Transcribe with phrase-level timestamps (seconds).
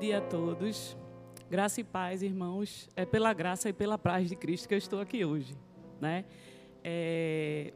[0.00, 0.96] dia a todos.
[1.50, 2.88] Graça e paz, irmãos.
[2.96, 5.54] É pela graça e pela paz de Cristo que eu estou aqui hoje,
[6.00, 6.24] né?
[6.82, 7.74] É,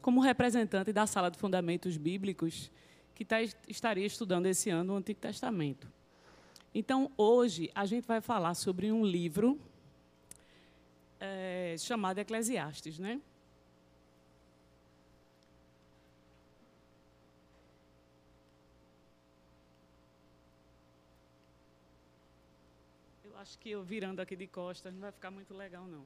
[0.00, 2.72] como representante da sala de fundamentos bíblicos
[3.14, 5.86] que tá, estaria estudando esse ano o Antigo Testamento.
[6.74, 9.60] Então, hoje a gente vai falar sobre um livro
[11.20, 13.20] é, chamado Eclesiastes, né?
[23.50, 26.04] Acho que eu virando aqui de costas não vai ficar muito legal, não.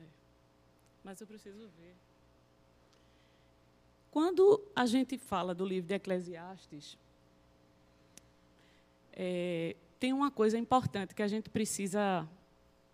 [0.00, 0.06] É.
[1.04, 1.94] Mas eu preciso ver.
[4.10, 6.96] Quando a gente fala do livro de Eclesiastes,
[9.12, 12.26] é, tem uma coisa importante que a gente precisa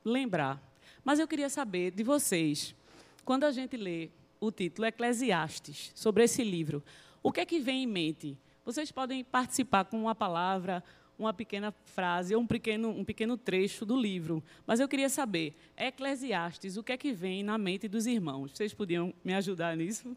[0.05, 0.61] lembrar.
[1.05, 2.75] Mas eu queria saber de vocês,
[3.25, 6.83] quando a gente lê o título Eclesiastes, sobre esse livro,
[7.23, 8.37] o que é que vem em mente?
[8.65, 10.83] Vocês podem participar com uma palavra,
[11.19, 14.43] uma pequena frase ou um pequeno, um pequeno trecho do livro.
[14.67, 18.53] Mas eu queria saber, Eclesiastes, o que é que vem na mente dos irmãos?
[18.53, 20.17] Vocês podiam me ajudar nisso?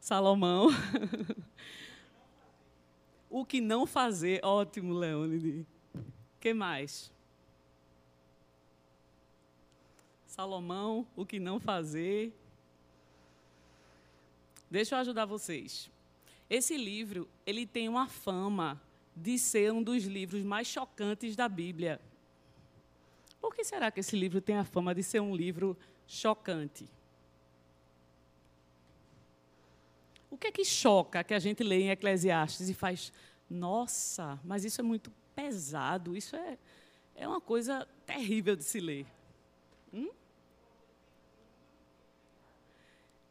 [0.00, 0.68] Salomão.
[3.30, 4.44] o que não fazer?
[4.44, 5.66] Ótimo, Leônide.
[5.94, 7.12] O que mais?
[10.26, 12.32] Salomão, o que não fazer?
[14.70, 15.90] Deixa eu ajudar vocês.
[16.48, 18.80] Esse livro, ele tem uma fama
[19.14, 22.00] de ser um dos livros mais chocantes da Bíblia.
[23.40, 26.88] Por que será que esse livro tem a fama de ser um livro chocante?
[30.30, 33.12] O que é que choca que a gente lê em Eclesiastes e faz,
[33.48, 36.58] nossa, mas isso é muito pesado, isso é,
[37.14, 39.06] é uma coisa terrível de se ler?
[39.92, 40.10] Hum?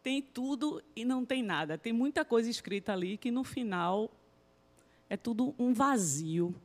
[0.07, 1.77] Tem tudo e não tem nada.
[1.77, 4.09] Tem muita coisa escrita ali que no final
[5.09, 6.55] é tudo um vazio.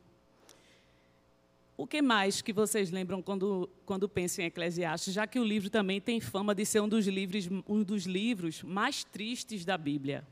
[1.75, 5.69] O que mais que vocês lembram quando, quando pensam em Eclesiastes, já que o livro
[5.69, 10.25] também tem fama de ser um dos livros, um dos livros mais tristes da Bíblia?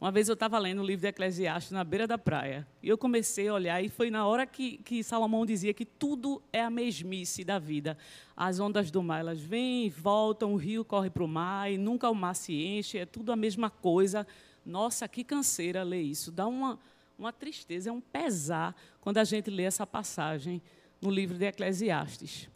[0.00, 2.66] Uma vez eu estava lendo o livro de Eclesiastes na beira da praia.
[2.82, 6.42] E eu comecei a olhar, e foi na hora que, que Salomão dizia que tudo
[6.50, 7.98] é a mesmice da vida.
[8.34, 11.76] As ondas do mar, elas vêm e voltam, o rio corre para o mar, e
[11.76, 14.26] nunca o mar se enche, é tudo a mesma coisa.
[14.64, 16.32] Nossa, que canseira ler isso.
[16.32, 16.78] Dá uma,
[17.18, 20.62] uma tristeza, é um pesar quando a gente lê essa passagem
[20.98, 22.48] no livro de Eclesiastes.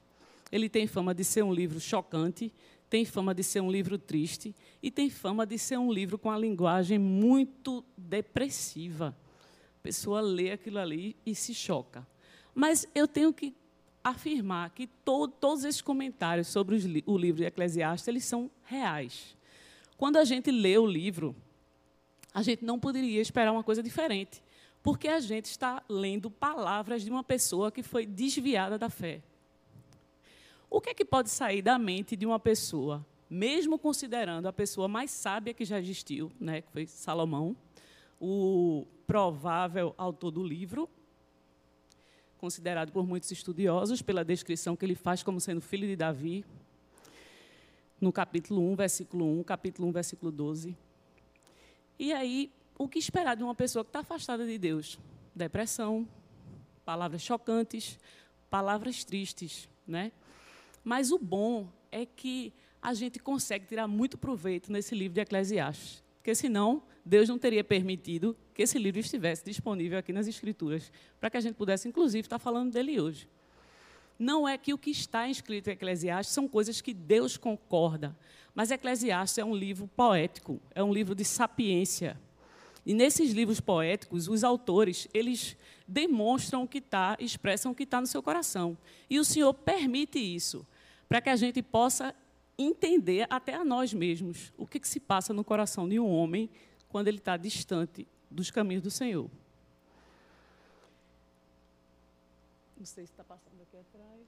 [0.50, 2.50] Ele tem fama de ser um livro chocante,
[2.94, 6.30] tem fama de ser um livro triste e tem fama de ser um livro com
[6.30, 9.16] a linguagem muito depressiva.
[9.80, 12.06] A pessoa lê aquilo ali e se choca.
[12.54, 13.52] Mas eu tenho que
[14.04, 19.36] afirmar que to todos esses comentários sobre o livro de Eclesiastes eles são reais.
[19.96, 21.34] Quando a gente lê o livro,
[22.32, 24.40] a gente não poderia esperar uma coisa diferente,
[24.84, 29.20] porque a gente está lendo palavras de uma pessoa que foi desviada da fé.
[30.74, 34.88] O que é que pode sair da mente de uma pessoa, mesmo considerando a pessoa
[34.88, 37.56] mais sábia que já existiu, né, que foi Salomão,
[38.20, 40.90] o provável autor do livro,
[42.38, 46.44] considerado por muitos estudiosos pela descrição que ele faz como sendo filho de Davi,
[48.00, 50.76] no capítulo 1, versículo 1, capítulo 1, versículo 12.
[52.00, 54.98] E aí, o que esperar de uma pessoa que está afastada de Deus?
[55.32, 56.04] Depressão,
[56.84, 57.96] palavras chocantes,
[58.50, 60.10] palavras tristes, né?
[60.84, 62.52] Mas o bom é que
[62.82, 67.64] a gente consegue tirar muito proveito nesse livro de Eclesiastes, porque senão Deus não teria
[67.64, 72.26] permitido que esse livro estivesse disponível aqui nas Escrituras, para que a gente pudesse, inclusive,
[72.26, 73.26] estar falando dele hoje.
[74.18, 78.16] Não é que o que está escrito em Eclesiastes são coisas que Deus concorda,
[78.54, 82.20] mas Eclesiastes é um livro poético, é um livro de sapiência.
[82.86, 85.56] E nesses livros poéticos, os autores, eles
[85.88, 88.76] demonstram o que está, expressam o que está no seu coração.
[89.08, 90.66] E o Senhor permite isso
[91.08, 92.14] para que a gente possa
[92.58, 96.48] entender até a nós mesmos o que, que se passa no coração de um homem
[96.88, 99.28] quando ele está distante dos caminhos do Senhor.
[102.76, 104.20] Não sei se está passando aqui atrás.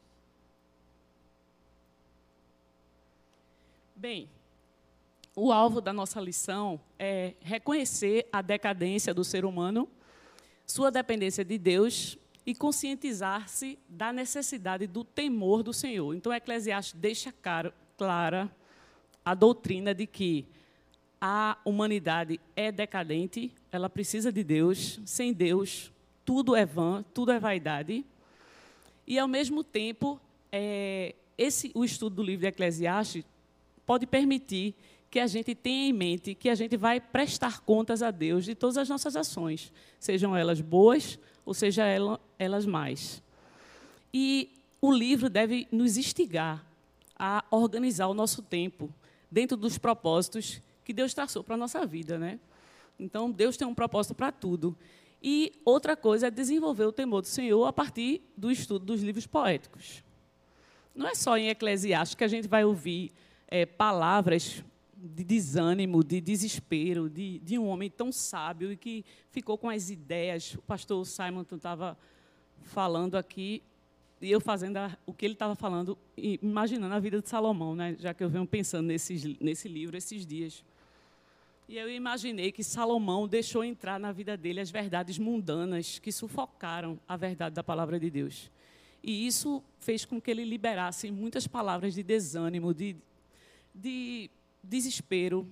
[3.95, 4.29] Bem,
[5.35, 9.89] o alvo da nossa lição é reconhecer a decadência do ser humano,
[10.67, 16.15] sua dependência de Deus e conscientizar-se da necessidade do temor do Senhor.
[16.15, 18.51] Então, Eclesiastes deixa caro, clara
[19.25, 20.47] a doutrina de que
[21.21, 25.93] a humanidade é decadente, ela precisa de Deus, sem Deus
[26.25, 28.05] tudo é vã, tudo é vaidade.
[29.07, 30.21] E, ao mesmo tempo,
[30.53, 33.25] é, esse, o estudo do livro de Eclesiastes
[33.85, 34.75] pode permitir
[35.11, 38.55] que a gente tenha em mente que a gente vai prestar contas a Deus de
[38.55, 43.23] todas as nossas ações, sejam elas boas ou sejam elas mais.
[44.13, 44.51] E
[44.83, 46.67] o livro deve nos instigar
[47.19, 48.93] a organizar o nosso tempo
[49.31, 52.19] dentro dos propósitos que Deus traçou para a nossa vida.
[52.19, 52.39] Né?
[52.99, 54.77] Então, Deus tem um propósito para tudo.
[55.23, 59.27] E outra coisa é desenvolver o temor do Senhor a partir do estudo dos livros
[59.27, 60.03] poéticos.
[60.95, 63.13] Não é só em Eclesiastes que a gente vai ouvir
[63.49, 64.63] é, palavras
[65.07, 69.91] de desânimo, de desespero, de, de um homem tão sábio e que ficou com as
[69.91, 70.55] ideias.
[70.55, 71.97] O pastor Simon estava
[72.63, 73.63] falando aqui
[74.21, 77.97] e eu fazendo a, o que ele estava falando, imaginando a vida de Salomão, né?
[77.99, 80.65] já que eu venho pensando nesses, nesse livro esses dias.
[81.69, 86.99] E eu imaginei que Salomão deixou entrar na vida dele as verdades mundanas que sufocaram
[87.09, 88.51] a verdade da palavra de Deus.
[89.03, 92.97] E isso fez com que ele liberasse muitas palavras de desânimo, de,
[93.75, 94.31] de
[94.67, 95.49] desespero,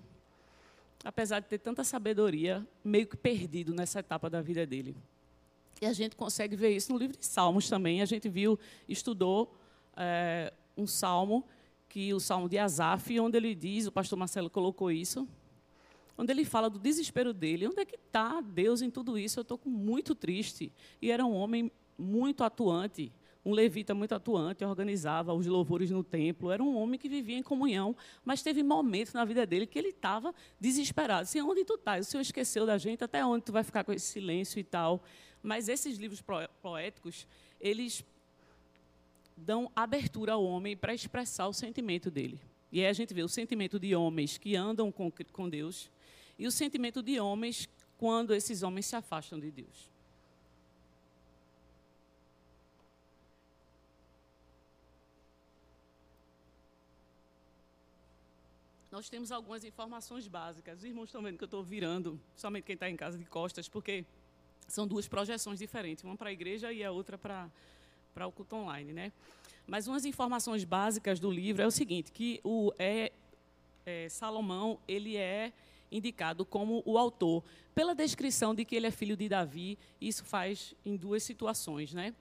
[1.04, 4.96] apesar de ter tanta sabedoria, meio que perdido nessa etapa da vida dele.
[5.80, 8.00] E a gente consegue ver isso no livro de Salmos também.
[8.00, 8.58] A gente viu,
[8.88, 9.54] estudou
[9.96, 11.44] é, um salmo,
[11.88, 15.28] que o salmo de Asaf, onde ele diz, o pastor Marcelo colocou isso,
[16.16, 17.68] onde ele fala do desespero dele.
[17.68, 19.38] Onde é que está Deus em tudo isso?
[19.38, 20.72] Eu estou muito triste.
[21.02, 23.12] E era um homem muito atuante,
[23.44, 26.50] um levita muito atuante, organizava os louvores no templo.
[26.50, 27.94] Era um homem que vivia em comunhão,
[28.24, 31.22] mas teve momentos na vida dele que ele estava desesperado.
[31.22, 32.06] Assim, onde tu estás?
[32.06, 33.04] O Senhor esqueceu da gente?
[33.04, 35.02] Até onde tu vai ficar com esse silêncio e tal?
[35.42, 36.22] Mas esses livros
[36.62, 37.26] poéticos,
[37.60, 38.02] eles
[39.36, 42.40] dão abertura ao homem para expressar o sentimento dele.
[42.72, 45.90] E aí a gente vê o sentimento de homens que andam com, com Deus
[46.38, 47.68] e o sentimento de homens
[47.98, 49.93] quando esses homens se afastam de Deus.
[58.94, 60.78] Nós temos algumas informações básicas.
[60.78, 63.68] Os irmãos estão vendo que eu estou virando, somente quem está em casa de costas,
[63.68, 64.04] porque
[64.68, 67.50] são duas projeções diferentes, uma para a igreja e a outra para,
[68.14, 68.92] para o culto online.
[68.92, 69.10] Né?
[69.66, 73.10] Mas umas informações básicas do livro é o seguinte, que o, é,
[73.84, 75.52] é, Salomão ele é
[75.90, 77.42] indicado como o autor,
[77.74, 81.92] pela descrição de que ele é filho de Davi, isso faz em duas situações.
[81.92, 82.14] Né?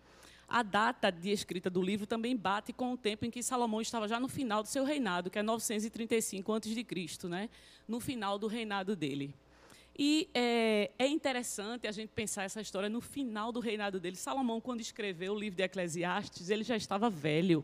[0.47, 4.07] A data de escrita do livro também bate com o tempo em que Salomão estava
[4.07, 7.49] já no final do seu reinado, que é 935 a.C., né?
[7.87, 9.33] no final do reinado dele.
[9.97, 14.15] E é, é, interessante a gente pensar essa história no final do reinado dele.
[14.15, 17.63] Salomão, quando escreveu o livro de Eclesiastes, ele já estava velho.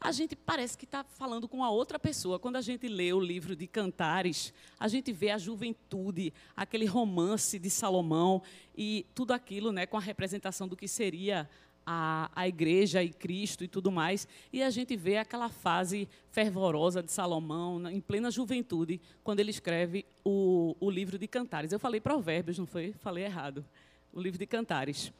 [0.00, 2.38] A gente parece que está falando com a outra pessoa.
[2.38, 7.58] Quando a gente lê o livro de Cantares, a gente vê a juventude, aquele romance
[7.58, 8.42] de Salomão
[8.76, 11.48] e tudo aquilo né, com a representação do que seria
[11.86, 14.26] a, a igreja e Cristo e tudo mais.
[14.52, 20.04] E a gente vê aquela fase fervorosa de Salomão, em plena juventude, quando ele escreve
[20.24, 21.72] o, o livro de Cantares.
[21.72, 22.92] Eu falei Provérbios, não foi?
[22.98, 23.64] Falei errado.
[24.12, 25.12] O livro de Cantares.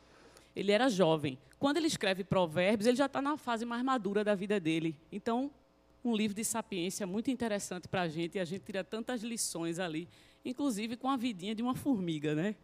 [0.56, 1.38] Ele era jovem.
[1.58, 4.96] Quando ele escreve Provérbios, ele já está na fase mais madura da vida dele.
[5.12, 5.50] Então,
[6.02, 9.78] um livro de sapiência muito interessante para a gente, e a gente tira tantas lições
[9.78, 10.08] ali,
[10.44, 12.56] inclusive com a vidinha de uma formiga, né?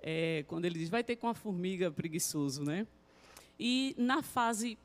[0.00, 2.86] É, quando ele diz, vai ter com a formiga preguiçoso, né?
[3.58, 4.76] E na fase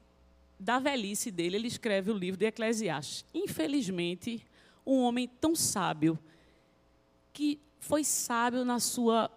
[0.59, 3.25] da velhice dele, ele escreve o livro de Eclesiastes.
[3.33, 4.45] Infelizmente,
[4.85, 6.19] um homem tão sábio,
[7.33, 9.31] que foi sábio na sua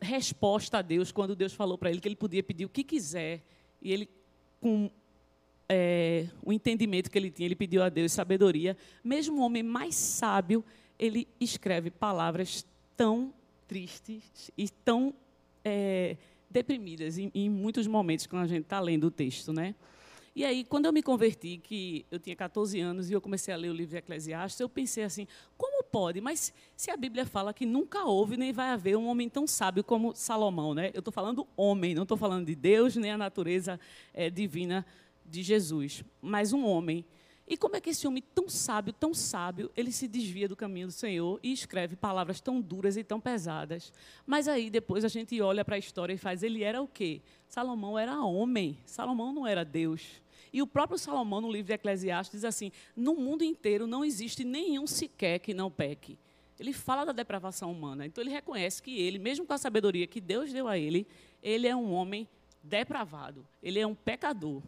[0.00, 3.42] resposta a Deus, quando Deus falou para ele que ele podia pedir o que quiser,
[3.80, 4.08] e ele,
[4.60, 4.90] com
[5.68, 8.76] é, o entendimento que ele tinha, ele pediu a Deus sabedoria.
[9.02, 10.64] Mesmo o homem mais sábio,
[10.98, 13.32] ele escreve palavras tão
[13.66, 15.14] tristes e tão.
[15.64, 16.16] É,
[16.48, 19.74] deprimidas em, em muitos momentos quando a gente está lendo o texto, né?
[20.34, 23.56] E aí, quando eu me converti, que eu tinha 14 anos e eu comecei a
[23.56, 25.26] ler o livro de Eclesiastes, eu pensei assim:
[25.56, 26.20] como pode?
[26.20, 29.82] Mas se a Bíblia fala que nunca houve nem vai haver um homem tão sábio
[29.82, 30.90] como Salomão, né?
[30.92, 33.80] Eu estou falando homem, não estou falando de Deus nem a natureza
[34.12, 34.84] é, divina
[35.24, 37.02] de Jesus, mas um homem
[37.48, 40.88] e como é que esse homem tão sábio, tão sábio, ele se desvia do caminho
[40.88, 43.90] do Senhor e escreve palavras tão duras e tão pesadas?
[44.26, 47.22] Mas aí depois a gente olha para a história e faz, ele era o quê?
[47.48, 50.20] Salomão era homem, Salomão não era Deus.
[50.56, 54.42] E o próprio Salomão, no livro de Eclesiastes, diz assim: no mundo inteiro não existe
[54.42, 56.18] nenhum sequer que não peque.
[56.58, 58.06] Ele fala da depravação humana.
[58.06, 61.06] Então ele reconhece que ele, mesmo com a sabedoria que Deus deu a ele,
[61.42, 62.26] ele é um homem
[62.62, 64.62] depravado, ele é um pecador.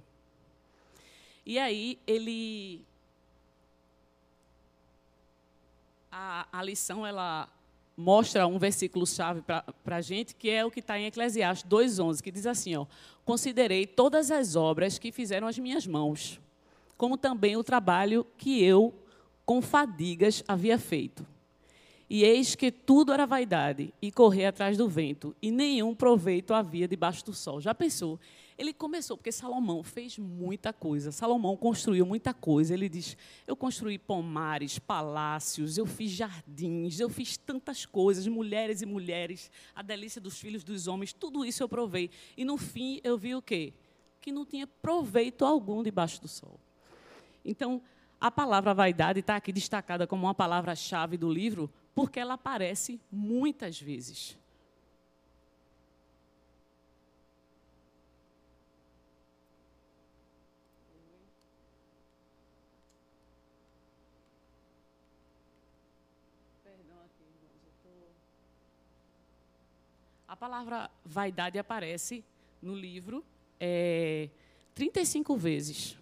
[1.46, 2.84] E aí ele
[6.12, 7.48] a, a lição ela
[7.98, 12.22] mostra um versículo chave para a gente, que é o que está em Eclesiastes 2,11,
[12.22, 12.86] que diz assim: ó,
[13.24, 16.40] Considerei todas as obras que fizeram as minhas mãos.
[16.96, 18.92] como também o trabalho que eu,
[19.46, 21.24] com fadigas, havia feito.
[22.10, 26.88] E eis que tudo era vaidade e correr atrás do vento, e nenhum proveito havia
[26.88, 27.60] debaixo do sol.
[27.60, 28.18] Já pensou?
[28.58, 31.12] Ele começou, porque Salomão fez muita coisa.
[31.12, 32.74] Salomão construiu muita coisa.
[32.74, 38.86] Ele diz: Eu construí pomares, palácios, eu fiz jardins, eu fiz tantas coisas, mulheres e
[38.86, 42.10] mulheres, a delícia dos filhos dos homens, tudo isso eu provei.
[42.36, 43.72] E no fim eu vi o quê?
[44.20, 46.58] Que não tinha proveito algum debaixo do sol.
[47.44, 47.80] Então,
[48.20, 53.80] a palavra vaidade está aqui destacada como uma palavra-chave do livro, porque ela aparece muitas
[53.80, 54.36] vezes.
[70.28, 72.22] A palavra vaidade aparece
[72.60, 73.24] no livro
[73.58, 74.28] é,
[74.74, 75.98] 35 vezes.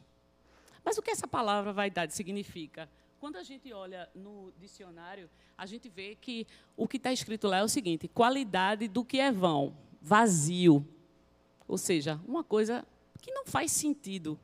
[0.84, 2.90] Mas o que essa palavra vaidade significa?
[3.20, 6.44] Quando a gente olha no dicionário, a gente vê que
[6.76, 10.84] o que está escrito lá é o seguinte: qualidade do que é vão, vazio.
[11.68, 12.84] Ou seja, uma coisa
[13.22, 14.38] que não faz sentido,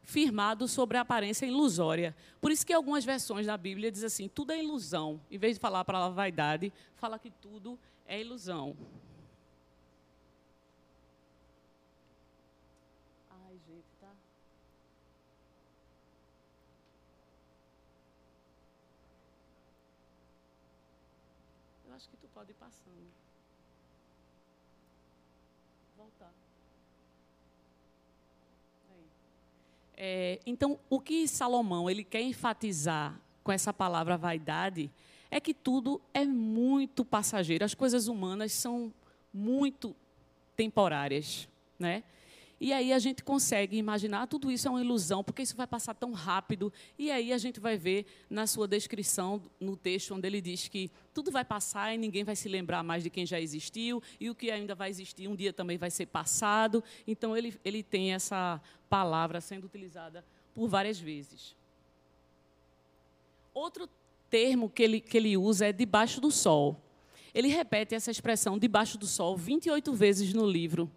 [0.00, 2.14] firmado sobre a aparência ilusória.
[2.40, 5.20] Por isso que algumas versões da Bíblia dizem assim: tudo é ilusão.
[5.28, 8.76] Em vez de falar a palavra vaidade, fala que tudo é ilusão.
[21.98, 23.10] Acho que tu pode ir passando.
[25.96, 26.32] Voltar.
[29.96, 34.88] É, então, o que Salomão ele quer enfatizar com essa palavra vaidade
[35.28, 37.64] é que tudo é muito passageiro.
[37.64, 38.94] As coisas humanas são
[39.34, 39.94] muito
[40.56, 41.48] temporárias,
[41.80, 42.04] né?
[42.60, 45.94] E aí a gente consegue imaginar tudo isso é uma ilusão, porque isso vai passar
[45.94, 46.72] tão rápido.
[46.98, 50.90] E aí a gente vai ver na sua descrição, no texto, onde ele diz que
[51.14, 54.34] tudo vai passar e ninguém vai se lembrar mais de quem já existiu, e o
[54.34, 56.82] que ainda vai existir um dia também vai ser passado.
[57.06, 61.54] Então ele, ele tem essa palavra sendo utilizada por várias vezes.
[63.54, 63.88] Outro
[64.28, 66.80] termo que ele, que ele usa é debaixo do sol.
[67.32, 70.90] Ele repete essa expressão debaixo do sol 28 vezes no livro.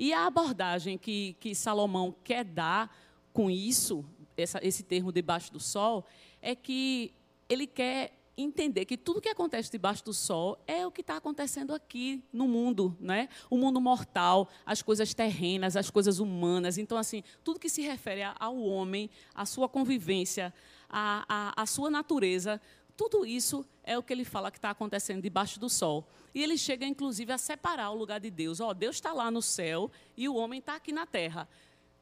[0.00, 2.96] E a abordagem que, que Salomão quer dar
[3.32, 4.04] com isso,
[4.36, 6.06] essa, esse termo debaixo do sol,
[6.40, 7.12] é que
[7.48, 11.74] ele quer entender que tudo que acontece debaixo do sol é o que está acontecendo
[11.74, 13.28] aqui no mundo, né?
[13.50, 16.78] O mundo mortal, as coisas terrenas, as coisas humanas.
[16.78, 20.54] Então, assim, tudo que se refere ao homem, à sua convivência,
[20.88, 22.60] à, à, à sua natureza,
[22.98, 26.04] tudo isso é o que ele fala que está acontecendo debaixo do sol.
[26.34, 28.58] E ele chega, inclusive, a separar o lugar de Deus.
[28.58, 31.48] Ó, oh, Deus está lá no céu e o homem está aqui na terra.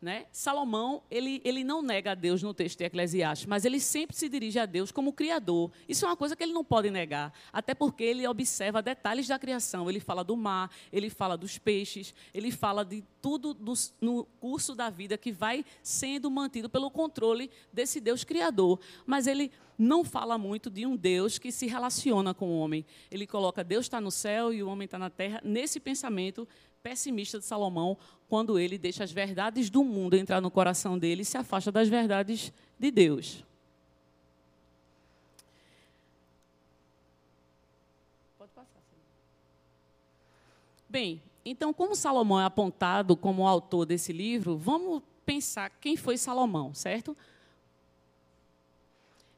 [0.00, 0.26] Né?
[0.30, 4.28] Salomão, ele, ele não nega a Deus no texto de Eclesiastes, mas ele sempre se
[4.28, 5.72] dirige a Deus como Criador.
[5.88, 9.38] Isso é uma coisa que ele não pode negar, até porque ele observa detalhes da
[9.38, 9.88] criação.
[9.88, 14.74] Ele fala do mar, ele fala dos peixes, ele fala de tudo do, no curso
[14.74, 18.78] da vida que vai sendo mantido pelo controle desse Deus Criador.
[19.06, 22.84] Mas ele não fala muito de um Deus que se relaciona com o homem.
[23.10, 26.46] Ele coloca Deus está no céu e o homem está na terra, nesse pensamento
[26.86, 31.24] pessimista de Salomão, quando ele deixa as verdades do mundo entrar no coração dele e
[31.24, 33.44] se afasta das verdades de Deus.
[38.38, 38.80] Pode passar.
[40.88, 46.16] Bem, então, como Salomão é apontado como o autor desse livro, vamos pensar quem foi
[46.16, 47.16] Salomão, certo?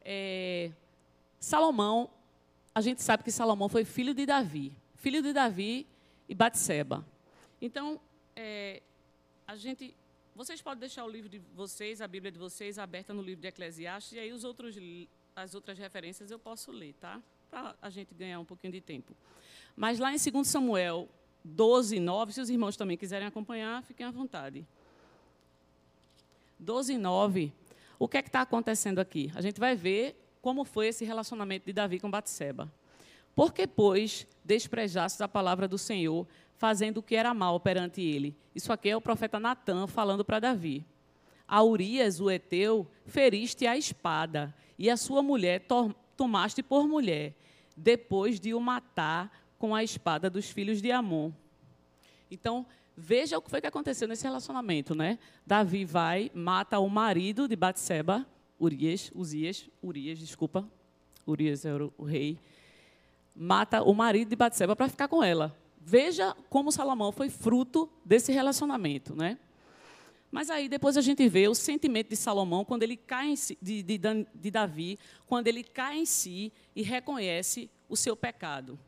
[0.04, 0.70] É,
[1.40, 2.10] Salomão,
[2.74, 5.86] a gente sabe que Salomão foi filho de Davi, filho de Davi
[6.28, 7.06] e Batseba.
[7.60, 8.00] Então,
[8.36, 8.82] é,
[9.46, 9.94] a gente,
[10.34, 13.48] vocês podem deixar o livro de vocês, a Bíblia de vocês, aberta no livro de
[13.48, 14.76] Eclesiastes, e aí os outros,
[15.34, 17.20] as outras referências eu posso ler, tá?
[17.50, 19.16] Para a gente ganhar um pouquinho de tempo.
[19.74, 21.08] Mas lá em 2 Samuel
[21.44, 24.66] 12, 9, se os irmãos também quiserem acompanhar, fiquem à vontade.
[26.58, 27.52] 12, 9,
[27.98, 29.30] o que é que está acontecendo aqui?
[29.34, 32.70] A gente vai ver como foi esse relacionamento de Davi com Batseba.
[33.34, 36.26] Porque, pois, desprejaste a palavra do Senhor,
[36.58, 38.36] fazendo o que era mal perante ele.
[38.54, 40.84] Isso aqui é o profeta Natã falando para Davi.
[41.46, 45.66] A Urias, o Eteu, feriste a espada, e a sua mulher
[46.16, 47.34] tomaste por mulher,
[47.76, 51.32] depois de o matar com a espada dos filhos de Amon.
[52.30, 55.18] Então, veja o que foi que aconteceu nesse relacionamento, né?
[55.46, 58.26] Davi vai, mata o marido de Batseba,
[58.60, 60.68] Urias, Uzias, Urias, desculpa,
[61.26, 62.38] Urias era o rei,
[63.34, 65.56] mata o marido de Batseba para ficar com ela.
[65.90, 69.38] Veja como Salomão foi fruto desse relacionamento, né?
[70.30, 73.82] Mas aí depois a gente vê o sentimento de Salomão quando ele cai si, de,
[73.82, 73.98] de,
[74.34, 78.78] de Davi, quando ele cai em si e reconhece o seu pecado.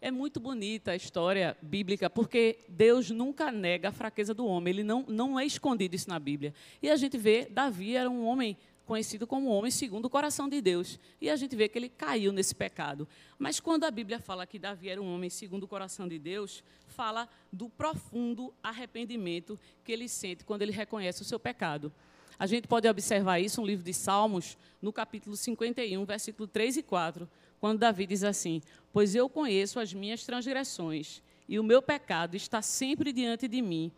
[0.00, 4.82] É muito bonita a história bíblica, porque Deus nunca nega a fraqueza do homem, ele
[4.82, 6.52] não, não é escondido isso na Bíblia.
[6.82, 8.56] E a gente vê, Davi era um homem
[8.92, 11.00] conhecido como homem segundo o coração de Deus.
[11.18, 13.08] E a gente vê que ele caiu nesse pecado.
[13.38, 16.62] Mas quando a Bíblia fala que Davi era um homem segundo o coração de Deus,
[16.88, 21.90] fala do profundo arrependimento que ele sente quando ele reconhece o seu pecado.
[22.38, 26.82] A gente pode observar isso no livro de Salmos, no capítulo 51, versículo 3 e
[26.82, 27.26] 4,
[27.58, 28.60] quando Davi diz assim:
[28.92, 33.90] Pois eu conheço as minhas transgressões, e o meu pecado está sempre diante de mim.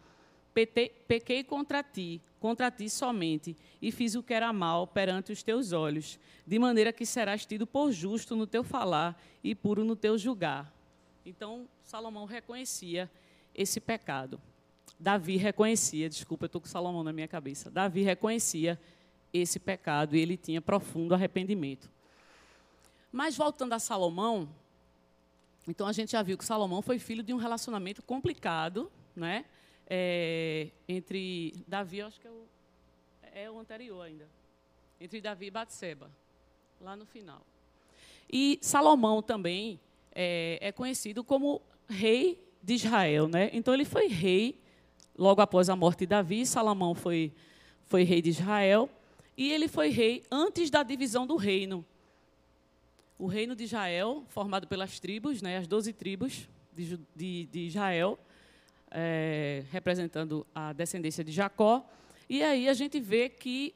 [1.09, 5.73] Pequei contra ti, contra ti somente, e fiz o que era mal perante os teus
[5.73, 10.19] olhos, de maneira que serás tido por justo no teu falar e puro no teu
[10.19, 10.71] julgar.
[11.25, 13.11] Então, Salomão reconhecia
[13.55, 14.39] esse pecado.
[15.01, 17.71] Davi reconhecia, desculpa, eu estou com Salomão na minha cabeça.
[17.71, 18.79] Davi reconhecia
[19.33, 21.91] esse pecado e ele tinha profundo arrependimento.
[23.11, 24.51] Mas voltando a Salomão,
[25.67, 29.47] então a gente já viu que Salomão foi filho de um relacionamento complicado, né?
[29.87, 32.47] É, entre Davi, acho que é o,
[33.35, 34.26] é o anterior ainda,
[35.00, 36.11] entre Davi e Batseba,
[36.81, 37.43] lá no final.
[38.33, 39.79] E Salomão também
[40.14, 43.50] é, é conhecido como rei de Israel, né?
[43.53, 44.59] Então ele foi rei
[45.17, 46.47] logo após a morte de Davi.
[46.47, 47.33] Salomão foi
[47.87, 48.88] foi rei de Israel
[49.37, 51.85] e ele foi rei antes da divisão do reino
[53.19, 58.19] o reino de Israel, formado pelas tribos, né, as doze tribos de, de, de Israel,
[58.95, 61.85] é, representando a descendência de Jacó.
[62.29, 63.75] E aí a gente vê que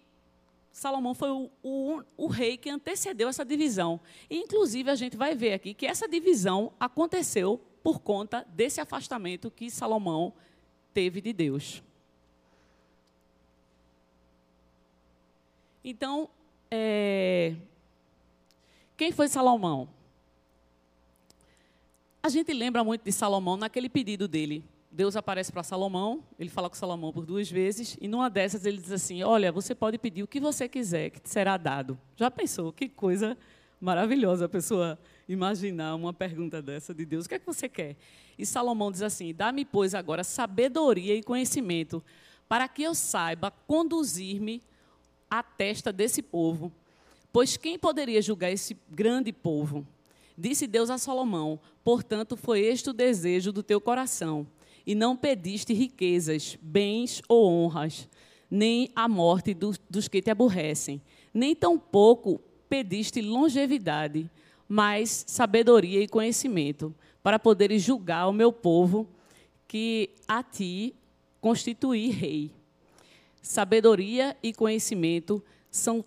[0.71, 4.01] Salomão foi o, o, o, rei que antecedeu essa divisão.
[4.31, 9.51] E, inclusive, a gente vai ver aqui que essa divisão aconteceu por conta desse afastamento
[9.51, 10.33] que Salomão
[10.95, 11.83] teve de Deus.
[15.83, 16.31] Então,
[16.71, 17.57] é,
[18.97, 19.89] quem foi Salomão?
[22.23, 24.65] A gente lembra muito de Salomão naquele pedido dele.
[24.91, 28.79] Deus aparece para Salomão, ele fala com Salomão por duas vezes, e numa dessas ele
[28.79, 31.99] diz assim: Olha, você pode pedir o que você quiser, que te será dado.
[32.17, 32.73] Já pensou?
[32.73, 33.37] Que coisa
[33.81, 34.99] maravilhosa a pessoa
[35.29, 37.97] imaginar uma pergunta dessa de Deus: O que é que você quer?
[38.39, 42.03] E Salomão diz assim: Dá-me, pois, agora sabedoria e conhecimento,
[42.49, 44.63] para que eu saiba conduzir-me
[45.31, 46.73] à testa desse povo
[47.33, 49.87] Pois quem poderia julgar esse grande povo?
[50.37, 54.47] Disse Deus a Salomão: Portanto, foi este o desejo do teu coração,
[54.89, 58.09] e não pediste riquezas, bens ou honras,
[58.51, 64.31] nem a morte dos, dos que te aborrecem, nem tampouco pediste longevidade,
[64.67, 69.07] mas sabedoria e conhecimento, para poderes julgar o meu povo,
[69.67, 70.95] que a ti
[71.39, 72.51] constituí rei.
[73.43, 76.03] Sabedoria e conhecimento são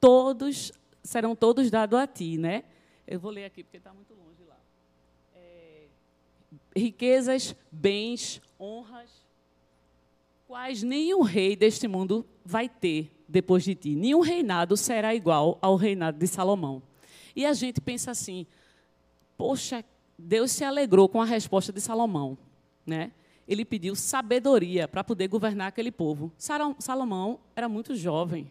[0.00, 2.64] todos serão todos dados a ti, né?
[3.06, 4.56] Eu vou ler aqui porque está muito longe lá.
[6.74, 9.10] Riquezas, bens, honras,
[10.46, 13.94] quais nenhum rei deste mundo vai ter depois de ti.
[13.94, 16.82] Nenhum reinado será igual ao reinado de Salomão.
[17.34, 18.46] E a gente pensa assim:
[19.36, 19.84] poxa,
[20.18, 22.36] Deus se alegrou com a resposta de Salomão,
[22.84, 23.12] né?
[23.46, 26.32] Ele pediu sabedoria para poder governar aquele povo.
[26.78, 28.50] Salomão era muito jovem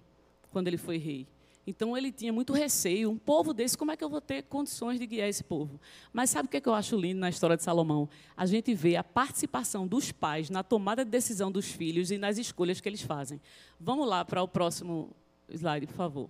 [0.52, 1.28] quando ele foi rei.
[1.70, 3.12] Então ele tinha muito receio.
[3.12, 5.80] Um povo desse, como é que eu vou ter condições de guiar esse povo?
[6.12, 8.10] Mas sabe o que, é que eu acho lindo na história de Salomão?
[8.36, 12.40] A gente vê a participação dos pais na tomada de decisão dos filhos e nas
[12.40, 13.40] escolhas que eles fazem.
[13.80, 15.12] Vamos lá para o próximo
[15.48, 16.30] slide, por favor.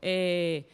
[0.00, 0.64] É,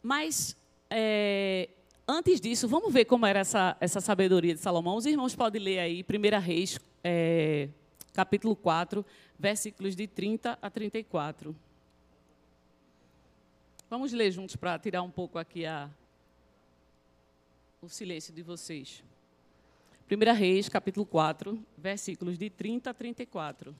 [0.00, 0.56] mas
[0.88, 1.68] é,
[2.06, 4.96] antes disso, vamos ver como era essa, essa sabedoria de Salomão.
[4.96, 7.68] Os irmãos podem ler aí, 1 Reis, é,
[8.12, 9.04] capítulo 4,
[9.36, 11.56] versículos de 30 a 34.
[13.90, 15.88] Vamos ler juntos para tirar um pouco aqui a,
[17.80, 19.02] o silêncio de vocês.
[20.10, 23.74] 1 Reis, capítulo 4, versículos de 30 a 34.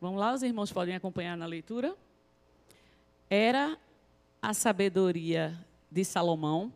[0.00, 1.96] Vamos lá, os irmãos podem acompanhar na leitura.
[3.30, 3.78] Era
[4.42, 5.56] a sabedoria
[5.88, 6.72] de Salomão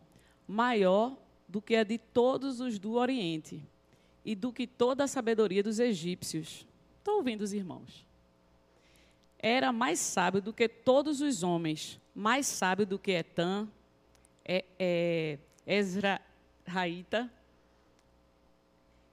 [0.47, 3.61] maior do que a de todos os do Oriente
[4.23, 6.65] e do que toda a sabedoria dos egípcios.
[6.97, 8.05] Estão ouvindo os irmãos?
[9.39, 13.67] Era mais sábio do que todos os homens, mais sábio do que Etan,
[14.43, 15.39] é, é,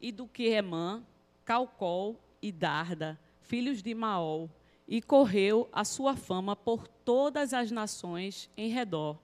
[0.00, 1.02] e do que Emã,
[1.44, 4.50] Calcol e Darda, filhos de Maol,
[4.86, 9.18] e correu a sua fama por todas as nações em redor.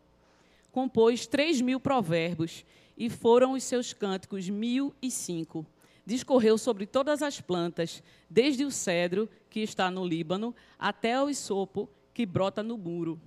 [0.72, 2.64] Compôs três mil provérbios
[2.96, 5.66] e foram os seus cânticos mil e cinco.
[6.06, 11.88] Discorreu sobre todas as plantas, desde o cedro, que está no Líbano, até o isopo,
[12.12, 13.20] que brota no muro.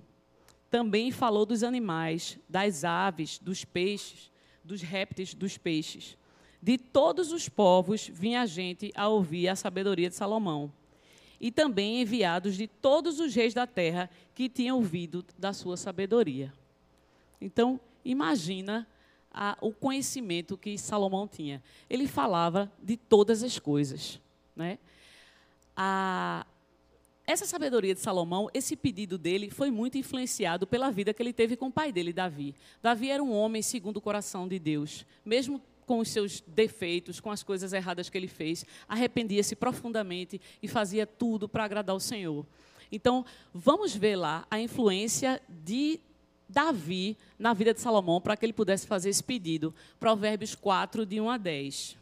[0.70, 4.30] Também falou dos animais, das aves, dos peixes,
[4.62, 6.16] dos répteis, dos peixes.
[6.60, 10.72] De todos os povos vinha gente a ouvir a sabedoria de Salomão
[11.40, 16.52] e também enviados de todos os reis da terra que tinham ouvido da sua sabedoria.
[17.40, 18.86] Então, imagina
[19.32, 21.62] a, o conhecimento que Salomão tinha.
[21.90, 24.20] Ele falava de todas as coisas.
[24.54, 24.78] Né?
[25.76, 26.46] A,
[27.26, 31.56] essa sabedoria de Salomão, esse pedido dele, foi muito influenciado pela vida que ele teve
[31.56, 32.54] com o pai dele, Davi.
[32.82, 35.06] Davi era um homem segundo o coração de Deus.
[35.24, 40.68] Mesmo com os seus defeitos, com as coisas erradas que ele fez, arrependia-se profundamente e
[40.68, 42.46] fazia tudo para agradar o Senhor.
[42.92, 45.98] Então, vamos ver lá a influência de
[46.54, 49.74] Davi na vida de Salomão para que ele pudesse fazer esse pedido.
[49.98, 51.96] Provérbios 4, de 1 a 10.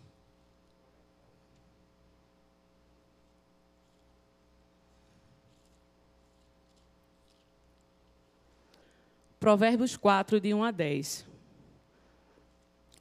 [9.40, 11.26] Provérbios 4, de 1 a 10.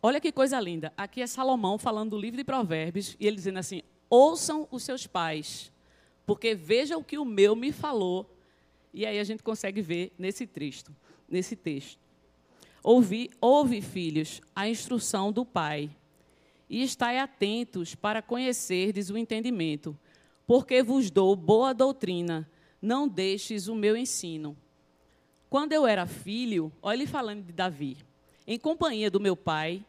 [0.02, 0.92] Olha que coisa linda.
[0.98, 5.06] Aqui é Salomão falando do livro de Provérbios e ele dizendo assim: ouçam os seus
[5.06, 5.72] pais,
[6.26, 8.28] porque veja o que o meu me falou.
[8.92, 10.92] E aí a gente consegue ver nesse texto,
[11.32, 12.00] nesse texto.
[12.84, 15.90] Ouvi, ouve, filhos, a instrução do pai,
[16.70, 19.98] e estai atentos para conhecerdes o entendimento,
[20.48, 22.50] porque vos dou boa doutrina,
[22.82, 24.58] não deixes o meu ensino.
[25.50, 27.98] Quando eu era filho, olha ele falando de Davi,
[28.48, 29.86] em companhia do meu pai,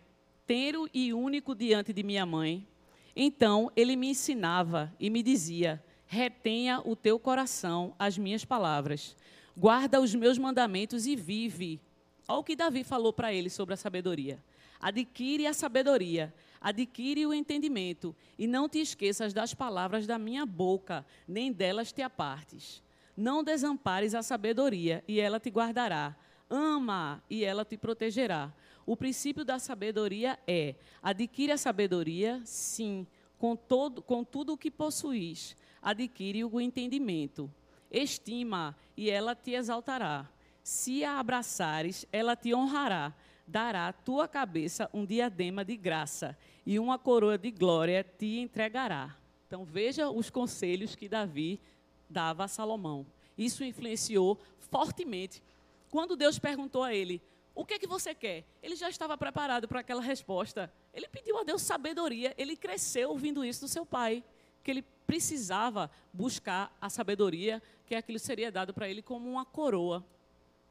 [0.47, 2.67] tenro e único diante de minha mãe.
[3.15, 9.17] Então ele me ensinava e me dizia: retenha o teu coração as minhas palavras,
[9.57, 11.81] guarda os meus mandamentos e vive.
[12.29, 14.43] Olha o que Davi falou para ele sobre a sabedoria.
[14.81, 21.07] Adquire a sabedoria, adquire o entendimento, e não te esqueças das palavras da minha boca,
[21.27, 22.83] nem delas te apartes.
[23.17, 26.17] Não desampares a sabedoria, e ela te guardará.
[26.51, 28.53] Ama, e ela te protegerá.
[28.85, 33.07] O princípio da sabedoria é: adquire a sabedoria, sim,
[33.39, 35.57] com, todo, com tudo o que possuis.
[35.81, 37.51] Adquire o entendimento.
[37.93, 40.27] Estima, e ela te exaltará.
[40.63, 43.13] Se a abraçares, ela te honrará.
[43.47, 49.15] Dará à tua cabeça um diadema de graça, e uma coroa de glória te entregará.
[49.47, 51.61] Então veja os conselhos que Davi
[52.09, 53.05] dava a Salomão.
[53.37, 55.43] Isso influenciou fortemente.
[55.91, 57.21] Quando Deus perguntou a ele:
[57.55, 58.45] o que é que você quer?
[58.63, 60.73] Ele já estava preparado para aquela resposta.
[60.95, 62.35] Ele pediu a Deus sabedoria.
[62.39, 64.25] Ele cresceu ouvindo isso do seu pai,
[64.63, 70.05] que ele precisava buscar a sabedoria, que aquilo seria dado para ele como uma coroa,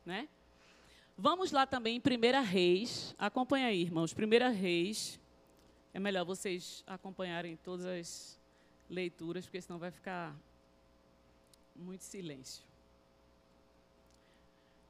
[0.06, 0.28] né?
[1.18, 3.14] Vamos lá também em 1 Reis.
[3.18, 4.14] Acompanha aí, irmãos.
[4.14, 5.20] 1 Reis.
[5.94, 8.40] É melhor vocês acompanharem todas as
[8.90, 10.36] leituras, porque senão vai ficar
[11.76, 12.64] muito silêncio.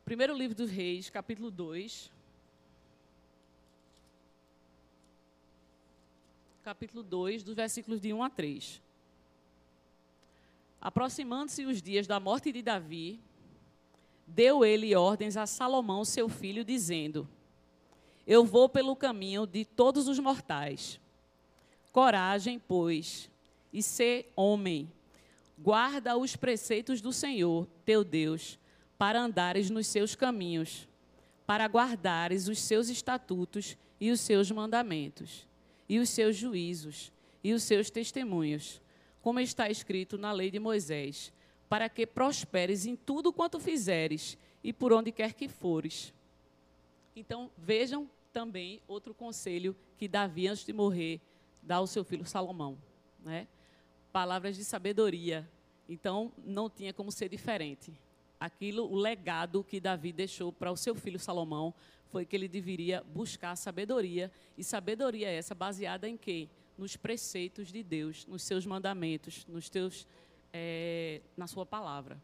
[0.05, 2.11] Primeiro livro dos Reis, capítulo 2.
[6.63, 8.81] Capítulo 2, dos versículos de 1 a 3.
[10.81, 13.21] Aproximando-se os dias da morte de Davi,
[14.25, 17.29] deu ele ordens a Salomão, seu filho, dizendo:
[18.25, 20.99] Eu vou pelo caminho de todos os mortais.
[21.91, 23.29] Coragem, pois,
[23.71, 24.91] e ser homem.
[25.59, 28.57] Guarda os preceitos do Senhor, teu Deus,
[28.97, 30.87] para andares nos seus caminhos,
[31.45, 35.47] para guardares os seus estatutos e os seus mandamentos,
[35.87, 37.11] e os seus juízos,
[37.43, 38.81] e os seus testemunhos,
[39.21, 41.31] como está escrito na lei de Moisés,
[41.69, 46.13] para que prosperes em tudo quanto fizeres e por onde quer que fores.
[47.15, 51.21] Então, vejam também outro conselho que Davi, antes de morrer,
[51.61, 52.77] dá ao seu filho Salomão.
[53.23, 53.47] Né?
[54.11, 55.49] Palavras de sabedoria.
[55.87, 57.93] Então, não tinha como ser diferente
[58.41, 61.71] aquilo, o legado que Davi deixou para o seu filho Salomão
[62.07, 64.31] foi que ele deveria buscar sabedoria.
[64.57, 66.49] E sabedoria é essa baseada em quê?
[66.81, 70.07] Nos preceitos de Deus, nos seus mandamentos, nos teus,
[70.51, 72.19] é, na sua palavra.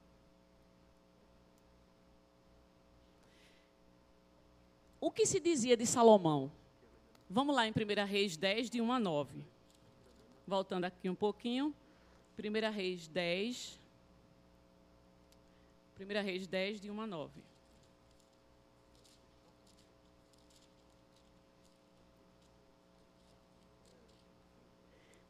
[5.00, 6.52] O que se dizia de Salomão?
[7.30, 9.46] Vamos lá em 1 Reis 10, de 1 a 9.
[10.48, 11.72] Voltando aqui um pouquinho.
[12.40, 13.80] 1 Reis 10,
[16.00, 17.47] 1 Reis 10, de 1 a 9.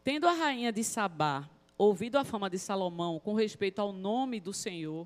[0.08, 4.54] Tendo a rainha de Sabá ouvido a fama de Salomão com respeito ao nome do
[4.54, 5.06] Senhor,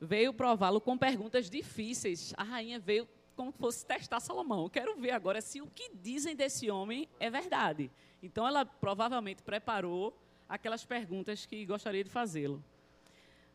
[0.00, 2.32] veio prová-lo com perguntas difíceis.
[2.38, 4.70] A rainha veio como se fosse testar Salomão.
[4.70, 7.90] quero ver agora se o que dizem desse homem é verdade.
[8.22, 10.16] Então ela provavelmente preparou
[10.48, 12.64] aquelas perguntas que gostaria de fazê-lo.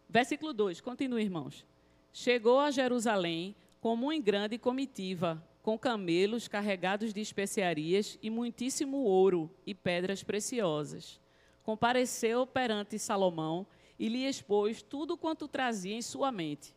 [0.08, 1.65] Versículo 2, continue, irmãos.
[2.13, 9.51] Chegou a Jerusalém como em grande comitiva, com camelos carregados de especiarias e muitíssimo ouro
[9.65, 11.19] e pedras preciosas.
[11.62, 13.67] Compareceu perante Salomão
[13.99, 16.73] e lhe expôs tudo quanto trazia em sua mente.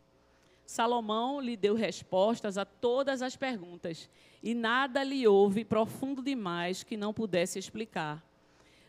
[0.66, 4.10] Salomão lhe deu respostas a todas as perguntas,
[4.42, 8.20] e nada lhe houve profundo demais que não pudesse explicar.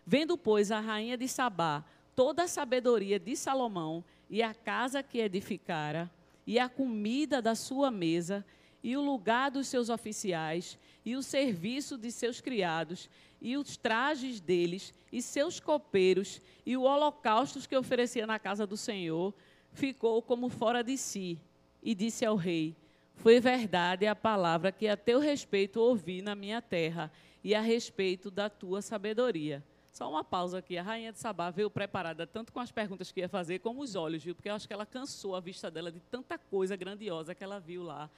[0.03, 1.85] Vendo, pois, a rainha de Sabá
[2.15, 6.09] toda a sabedoria de Salomão e a casa que edificara,
[6.47, 8.43] e a comida da sua mesa,
[8.83, 13.09] e o lugar dos seus oficiais, e o serviço de seus criados,
[13.41, 18.77] e os trajes deles, e seus copeiros, e o holocaustos que oferecia na casa do
[18.77, 19.33] Senhor,
[19.73, 21.39] ficou como fora de si
[21.81, 22.75] e disse ao rei:
[23.15, 27.11] Foi verdade a palavra que a teu respeito ouvi na minha terra
[27.43, 29.63] e a respeito da tua sabedoria.
[29.91, 30.77] Só uma pausa aqui.
[30.77, 33.95] A rainha de Sabá veio preparada tanto com as perguntas que ia fazer, como os
[33.95, 34.33] olhos, viu?
[34.33, 37.59] Porque eu acho que ela cansou a vista dela de tanta coisa grandiosa que ela
[37.59, 38.09] viu lá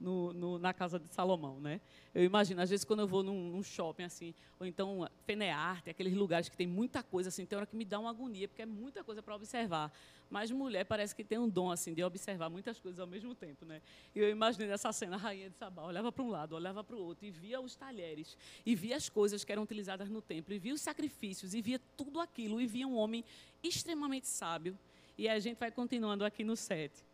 [0.00, 1.80] no, no, na casa de Salomão, né?
[2.14, 6.14] Eu imagino, às vezes, quando eu vou num, num, shopping, assim, ou então Fenearte, aqueles
[6.14, 8.66] lugares que tem muita coisa, assim, tem hora que me dá uma agonia, porque é
[8.66, 9.92] muita coisa para observar.
[10.30, 13.64] Mas mulher parece que tem um dom, assim, de observar muitas coisas ao mesmo tempo,
[13.64, 13.82] né?
[14.14, 16.96] E eu imaginei nessa cena, a rainha de Sabá olhava para um lado, olhava para
[16.96, 20.54] o outro, e via os talheres, e via as coisas que eram utilizadas no templo,
[20.54, 23.24] e via os sacrifícios, e via tudo aquilo, e via um homem
[23.62, 24.78] extremamente sábio.
[25.18, 27.09] E a gente vai continuando aqui no 7.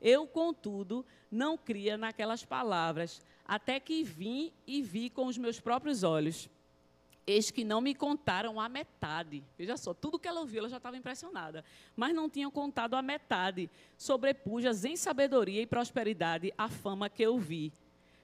[0.00, 6.02] Eu, contudo, não cria naquelas palavras, até que vim e vi com os meus próprios
[6.02, 6.48] olhos.
[7.26, 9.44] Eis que não me contaram a metade.
[9.58, 11.62] Veja só, tudo que ela ouviu, ela já estava impressionada.
[11.94, 13.68] Mas não tinham contado a metade.
[13.98, 17.70] Sobrepujas em sabedoria e prosperidade a fama que eu vi.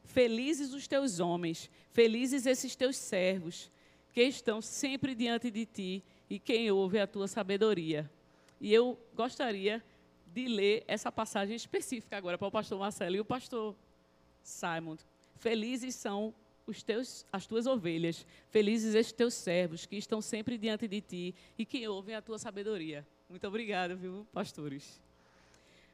[0.04, 3.70] Felizes os teus homens, felizes esses teus servos,
[4.12, 8.10] que estão sempre diante de ti e quem ouve a tua sabedoria.
[8.60, 9.84] E eu gostaria
[10.35, 13.77] de ler essa passagem específica agora para o pastor Marcelo e o pastor
[14.42, 14.97] Simon.
[15.37, 16.35] Felizes são
[16.66, 21.35] os teus, as tuas ovelhas, felizes estes teus servos que estão sempre diante de ti
[21.57, 23.07] e que ouvem a tua sabedoria.
[23.29, 25.01] Muito obrigado, viu, pastores.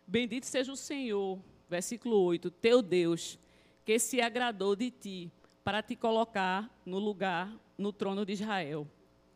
[0.06, 3.38] Bendito seja o Senhor, versículo 8, teu Deus,
[3.84, 5.30] que se agradou de ti
[5.62, 8.88] para te colocar no lugar, no trono de Israel.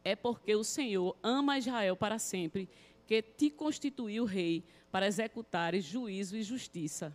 [0.03, 2.69] É porque o Senhor ama Israel para sempre,
[3.07, 7.13] que te constituiu rei para executares juízo e justiça.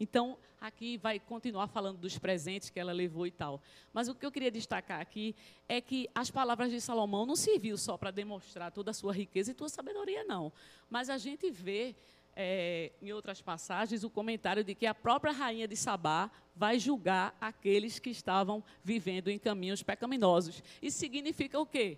[0.00, 3.62] Então, aqui vai continuar falando dos presentes que ela levou e tal.
[3.92, 5.32] Mas o que eu queria destacar aqui
[5.68, 9.52] é que as palavras de Salomão não serviu só para demonstrar toda a sua riqueza
[9.52, 10.52] e sua sabedoria, não.
[10.90, 11.94] Mas a gente vê
[12.34, 17.32] é, em outras passagens o comentário de que a própria rainha de Sabá vai julgar
[17.40, 20.64] aqueles que estavam vivendo em caminhos pecaminosos.
[20.82, 21.96] Isso significa o quê?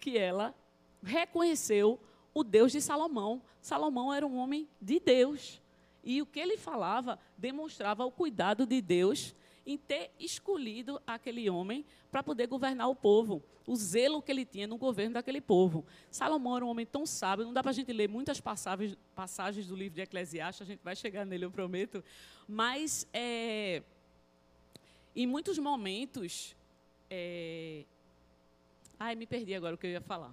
[0.00, 0.52] Que ela
[1.00, 2.00] reconheceu
[2.38, 3.42] o Deus de Salomão.
[3.60, 5.60] Salomão era um homem de Deus.
[6.04, 9.34] E o que ele falava demonstrava o cuidado de Deus
[9.66, 14.66] em ter escolhido aquele homem para poder governar o povo, o zelo que ele tinha
[14.66, 15.84] no governo daquele povo.
[16.10, 19.66] Salomão era um homem tão sábio, não dá para a gente ler muitas passagens, passagens
[19.66, 22.02] do livro de Eclesiastes, a gente vai chegar nele, eu prometo,
[22.46, 23.82] mas é,
[25.14, 26.56] em muitos momentos.
[27.10, 27.84] É,
[28.98, 30.32] ai, me perdi agora o que eu ia falar.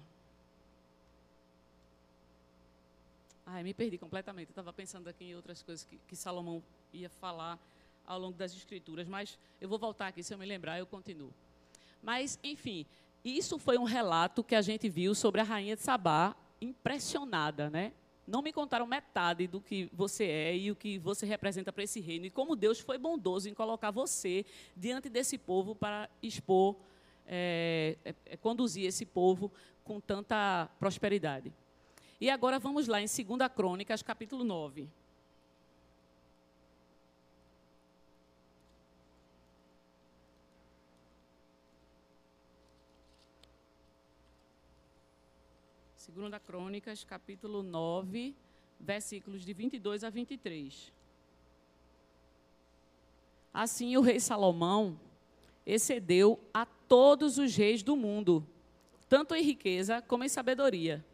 [3.48, 4.50] Ai, me perdi completamente.
[4.50, 6.60] Estava pensando aqui em outras coisas que, que, Salomão
[6.92, 7.56] ia falar
[8.04, 11.32] ao longo das escrituras, mas eu vou voltar aqui, se eu me lembrar, eu continuo.
[12.02, 12.84] Mas, enfim,
[13.24, 17.92] isso foi um relato que a gente viu sobre a rainha de Sabá, impressionada, né?
[18.26, 22.00] Não me contaram metade do que você é e o que você representa para esse
[22.00, 24.44] reino, e como Deus foi bondoso em colocar você
[24.76, 26.74] diante desse povo para expor,
[27.24, 29.52] é, é, conduzir esse povo
[29.84, 31.52] com tanta prosperidade.
[32.18, 34.88] E agora vamos lá em 2 Crônicas, capítulo 9.
[45.94, 48.34] Segunda Crônicas, capítulo 9,
[48.80, 50.90] versículos de 22 a 23.
[53.52, 54.98] Assim o rei Salomão
[55.66, 58.46] excedeu a todos os reis do mundo,
[59.06, 61.04] tanto em riqueza como em sabedoria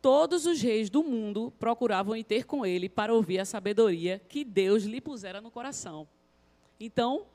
[0.00, 4.44] todos os reis do mundo procuravam ir ter com ele para ouvir a sabedoria que
[4.44, 6.08] Deus lhe pusera no coração.
[6.78, 7.26] Então,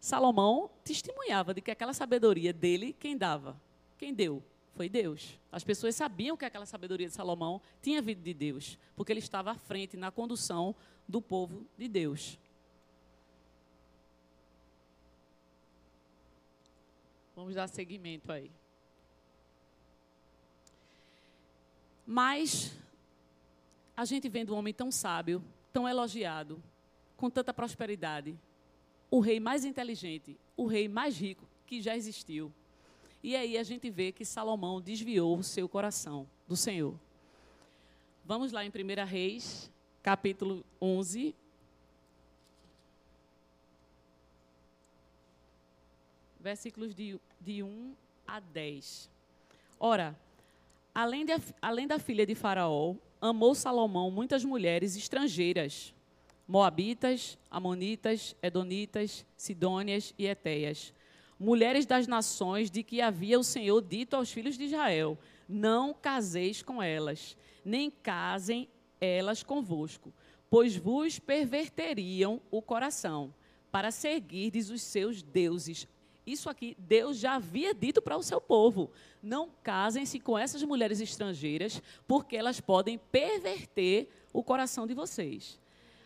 [0.00, 3.60] Salomão testemunhava de que aquela sabedoria dele, quem dava?
[3.96, 4.42] Quem deu?
[4.74, 5.38] Foi Deus.
[5.50, 9.50] As pessoas sabiam que aquela sabedoria de Salomão tinha vindo de Deus, porque ele estava
[9.50, 10.74] à frente na condução
[11.08, 12.38] do povo de Deus.
[17.34, 18.50] Vamos dar seguimento aí.
[22.10, 22.72] Mas
[23.94, 26.58] a gente vendo um homem tão sábio, tão elogiado,
[27.18, 28.34] com tanta prosperidade,
[29.10, 32.50] o rei mais inteligente, o rei mais rico que já existiu.
[33.22, 36.98] E aí a gente vê que Salomão desviou o seu coração do Senhor.
[38.24, 39.70] Vamos lá em 1 Reis,
[40.02, 41.34] capítulo 11.
[46.40, 47.94] Versículos de, de 1
[48.26, 49.10] a 10.
[49.78, 50.16] Ora,
[50.98, 51.32] além, de,
[51.62, 55.94] além da filha de Faraó, amou Salomão muitas mulheres estrangeiras
[56.44, 60.92] Moabitas, Amonitas, Edonitas, Sidônias e Eteias.
[61.38, 65.16] Mulheres das nações de que havia o Senhor dito aos filhos de Israel:
[65.48, 68.68] Não caseis com elas, nem casem
[69.00, 70.12] elas convosco,
[70.50, 73.32] pois vos perverteriam o coração,
[73.70, 75.86] para seguirdes os seus deuses.
[76.28, 78.90] Isso aqui Deus já havia dito para o seu povo.
[79.22, 85.58] Não casem-se com essas mulheres estrangeiras, porque elas podem perverter o coração de vocês.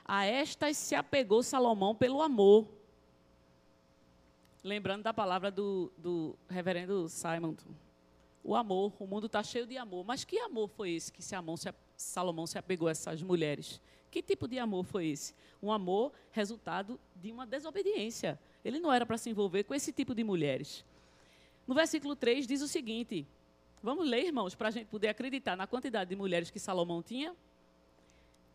[0.04, 2.68] A estas se apegou Salomão pelo amor.
[4.62, 7.56] Lembrando da palavra do, do reverendo Simon.
[8.44, 10.04] O amor, o mundo está cheio de amor.
[10.04, 11.22] Mas que amor foi esse que
[11.96, 13.80] Salomão se apegou a essas mulheres?
[14.08, 15.35] Que tipo de amor foi esse?
[15.61, 18.38] Um amor resultado de uma desobediência.
[18.64, 20.85] Ele não era para se envolver com esse tipo de mulheres.
[21.66, 23.27] No versículo 3 diz o seguinte:
[23.83, 27.35] vamos ler, irmãos, para a gente poder acreditar na quantidade de mulheres que Salomão tinha.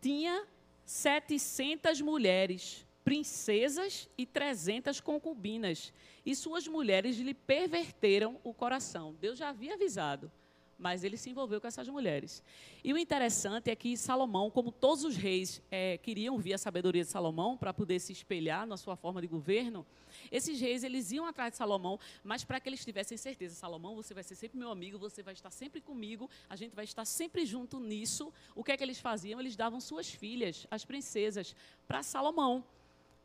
[0.00, 0.46] Tinha
[0.84, 5.92] 700 mulheres, princesas e 300 concubinas.
[6.24, 9.14] E suas mulheres lhe perverteram o coração.
[9.20, 10.30] Deus já havia avisado,
[10.78, 12.42] mas ele se envolveu com essas mulheres.
[12.84, 17.02] E o interessante é que Salomão, como todos os reis é, queriam ver a sabedoria
[17.02, 19.84] de Salomão para poder se espelhar na sua forma de governo,
[20.30, 24.14] esses reis, eles iam atrás de Salomão, mas para que eles tivessem certeza, Salomão, você
[24.14, 27.44] vai ser sempre meu amigo, você vai estar sempre comigo, a gente vai estar sempre
[27.44, 28.32] junto nisso.
[28.54, 29.40] O que é que eles faziam?
[29.40, 31.54] Eles davam suas filhas, as princesas,
[31.86, 32.64] para Salomão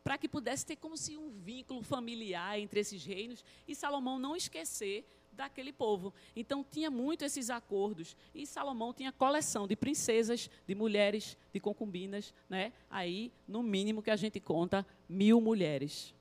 [0.03, 4.35] para que pudesse ter como se um vínculo familiar entre esses reinos e Salomão não
[4.35, 5.05] esquecer
[5.35, 6.13] daquele povo.
[6.35, 12.33] Então tinha muito esses acordos e Salomão tinha coleção de princesas, de mulheres, de concubinas,
[12.49, 12.71] né?
[12.89, 16.13] Aí no mínimo que a gente conta mil mulheres.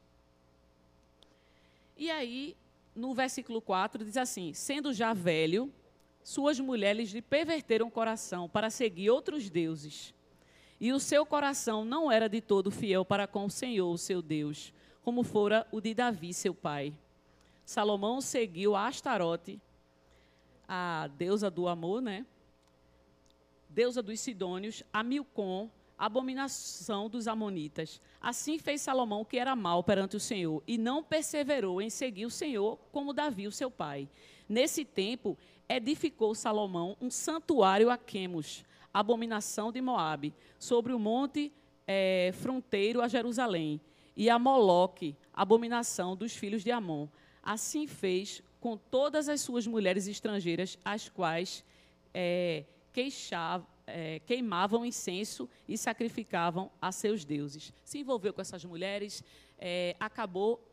[1.96, 2.56] E aí,
[2.94, 5.72] no versículo 4, diz assim: Sendo já velho,
[6.22, 10.14] suas mulheres lhe perverteram o coração para seguir outros deuses.
[10.80, 14.20] E o seu coração não era de todo fiel para com o Senhor, o seu
[14.20, 14.72] Deus,
[15.02, 16.92] como fora o de Davi, seu pai.
[17.72, 19.58] Salomão seguiu a Astarote,
[20.68, 22.26] a deusa do amor, né?
[23.66, 27.98] Deusa dos Sidônios, a Milcom, abominação dos amonitas.
[28.20, 32.30] Assim fez Salomão que era mal perante o Senhor e não perseverou em seguir o
[32.30, 34.06] Senhor como Davi, o seu pai.
[34.46, 41.50] Nesse tempo, edificou Salomão um santuário a Quemos, abominação de Moabe, sobre o monte
[41.86, 43.80] é, fronteiro a Jerusalém,
[44.16, 47.08] e a Moloque, abominação dos filhos de Amon.
[47.42, 51.64] Assim fez com todas as suas mulheres estrangeiras, as quais
[52.14, 57.72] é, queixava, é, queimavam incenso e sacrificavam a seus deuses.
[57.84, 59.24] Se envolveu com essas mulheres,
[59.58, 60.64] é, acabou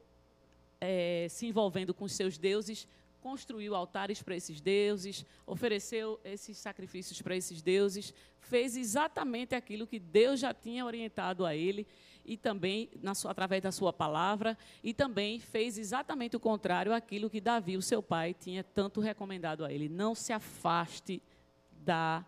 [0.79, 2.87] é, se envolvendo com seus deuses,
[3.21, 9.99] construiu altares para esses deuses, ofereceu esses sacrifícios para esses deuses, fez exatamente aquilo que
[9.99, 11.85] Deus já tinha orientado a ele
[12.25, 17.41] e também sua, através da sua palavra e também fez exatamente o contrário àquilo que
[17.41, 19.89] Davi, o seu pai, tinha tanto recomendado a ele.
[19.89, 21.21] Não se afaste
[21.83, 22.25] da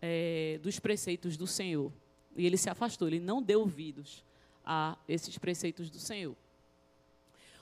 [0.00, 1.92] é, dos preceitos do Senhor.
[2.36, 4.24] E ele se afastou, ele não deu ouvidos
[4.64, 6.36] a esses preceitos do Senhor.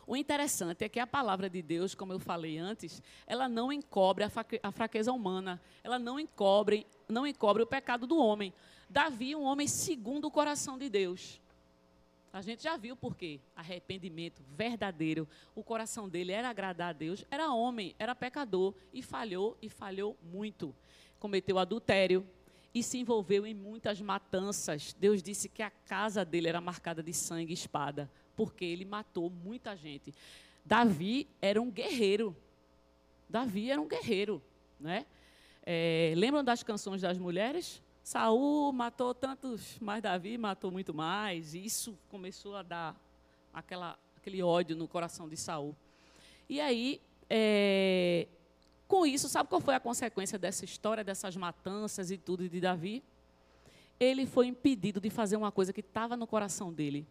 [0.06, 4.24] O interessante é que a palavra de Deus, como eu falei antes, ela não encobre
[4.24, 8.52] a fraqueza humana, ela não encobre, não encobre o pecado do homem.
[8.88, 11.38] Davi, um homem segundo o coração de Deus.
[12.32, 13.40] A gente já viu por quê?
[13.56, 15.28] Arrependimento verdadeiro.
[15.54, 17.24] O coração dele era agradar a Deus.
[17.30, 20.74] Era homem, era pecador e falhou e falhou muito
[21.18, 22.26] cometeu adultério
[22.74, 24.94] e se envolveu em muitas matanças.
[24.98, 29.30] Deus disse que a casa dele era marcada de sangue e espada, porque ele matou
[29.30, 30.14] muita gente.
[30.64, 32.36] Davi era um guerreiro.
[33.28, 34.42] Davi era um guerreiro,
[34.78, 35.06] né?
[35.64, 37.82] É, lembram das canções das mulheres?
[38.08, 41.52] Saul matou tantos, mas Davi matou muito mais.
[41.52, 42.96] E isso começou a dar
[43.52, 45.76] aquela aquele ódio no coração de Saul.
[46.48, 48.26] E aí, é,
[48.86, 53.04] com isso, sabe qual foi a consequência dessa história, dessas matanças e tudo de Davi?
[54.00, 57.06] Ele foi impedido de fazer uma coisa que estava no coração dele.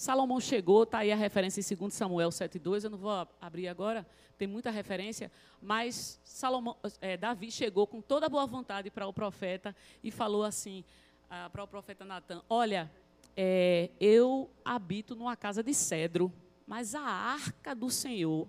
[0.00, 4.06] Salomão chegou, está aí a referência em 2 Samuel 7,2, eu não vou abrir agora,
[4.38, 5.30] tem muita referência,
[5.60, 10.42] mas Salomão, é, Davi chegou com toda a boa vontade para o profeta e falou
[10.42, 10.86] assim
[11.28, 12.90] ah, para o profeta Natan: Olha,
[13.36, 16.32] é, eu habito numa casa de cedro,
[16.66, 18.48] mas a arca do Senhor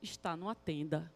[0.00, 1.12] está numa tenda.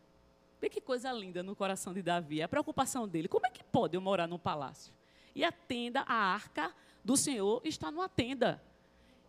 [0.61, 3.97] Vê que coisa linda no coração de Davi, a preocupação dele: como é que pode
[3.97, 4.93] eu morar num palácio?
[5.35, 8.62] E a tenda, a arca do Senhor está numa tenda.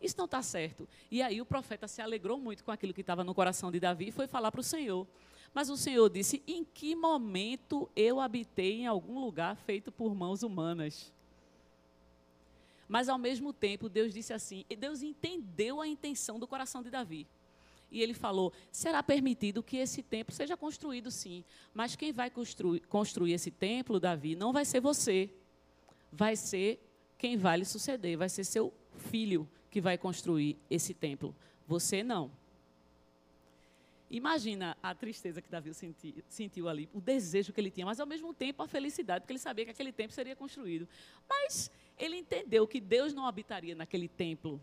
[0.03, 0.87] Isso não está certo.
[1.09, 4.09] E aí o profeta se alegrou muito com aquilo que estava no coração de Davi
[4.09, 5.07] e foi falar para o Senhor.
[5.53, 10.43] Mas o Senhor disse: Em que momento eu habitei em algum lugar feito por mãos
[10.43, 11.13] humanas?
[12.85, 17.25] Mas ao mesmo tempo, Deus disse assim: Deus entendeu a intenção do coração de Davi.
[17.89, 21.45] E ele falou: será permitido que esse templo seja construído, sim.
[21.73, 25.29] Mas quem vai construir, construir esse templo, Davi, não vai ser você.
[26.11, 26.79] Vai ser
[27.17, 31.35] quem vai lhe suceder, vai ser seu filho, que vai construir esse templo.
[31.67, 32.29] Você não.
[34.07, 38.05] Imagina a tristeza que Davi sentiu, sentiu, ali, o desejo que ele tinha, mas ao
[38.05, 40.87] mesmo tempo a felicidade, porque ele sabia que aquele templo seria construído.
[41.27, 44.61] Mas ele entendeu que Deus não habitaria naquele templo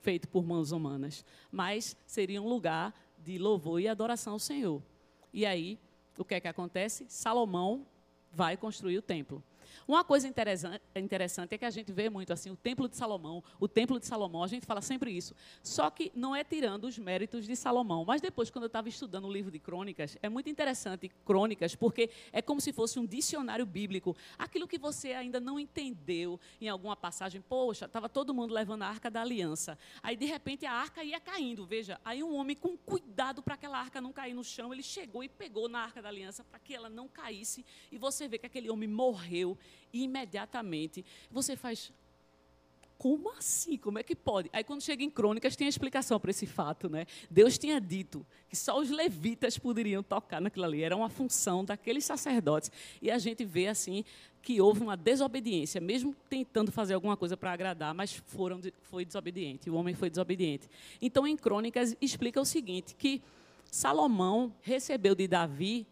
[0.00, 4.82] feito por mãos humanas, mas seria um lugar de louvor e adoração ao Senhor.
[5.30, 5.78] E aí,
[6.16, 7.04] o que é que acontece?
[7.06, 7.86] Salomão
[8.32, 9.44] vai construir o templo.
[9.86, 13.68] Uma coisa interessante é que a gente vê muito assim, o Templo de Salomão, o
[13.68, 15.34] Templo de Salomão, a gente fala sempre isso.
[15.62, 18.04] Só que não é tirando os méritos de Salomão.
[18.04, 22.10] Mas depois, quando eu estava estudando o livro de Crônicas, é muito interessante Crônicas, porque
[22.32, 24.16] é como se fosse um dicionário bíblico.
[24.38, 28.86] Aquilo que você ainda não entendeu em alguma passagem, poxa, estava todo mundo levando a
[28.86, 29.78] arca da aliança.
[30.02, 31.66] Aí, de repente, a arca ia caindo.
[31.66, 35.22] Veja, aí um homem com cuidado para aquela arca não cair no chão, ele chegou
[35.22, 37.64] e pegou na arca da aliança para que ela não caísse.
[37.90, 39.57] E você vê que aquele homem morreu
[39.92, 41.92] imediatamente você faz.
[42.96, 43.76] Como assim?
[43.76, 44.50] Como é que pode?
[44.52, 46.90] Aí, quando chega em Crônicas, tem a explicação para esse fato.
[46.90, 47.06] Né?
[47.30, 50.82] Deus tinha dito que só os levitas poderiam tocar naquilo ali.
[50.82, 52.72] Era uma função daqueles sacerdotes.
[53.00, 54.04] E a gente vê, assim,
[54.42, 59.70] que houve uma desobediência, mesmo tentando fazer alguma coisa para agradar, mas foram, foi desobediente.
[59.70, 60.68] O homem foi desobediente.
[61.00, 63.22] Então, em Crônicas, explica o seguinte: que
[63.70, 65.86] Salomão recebeu de Davi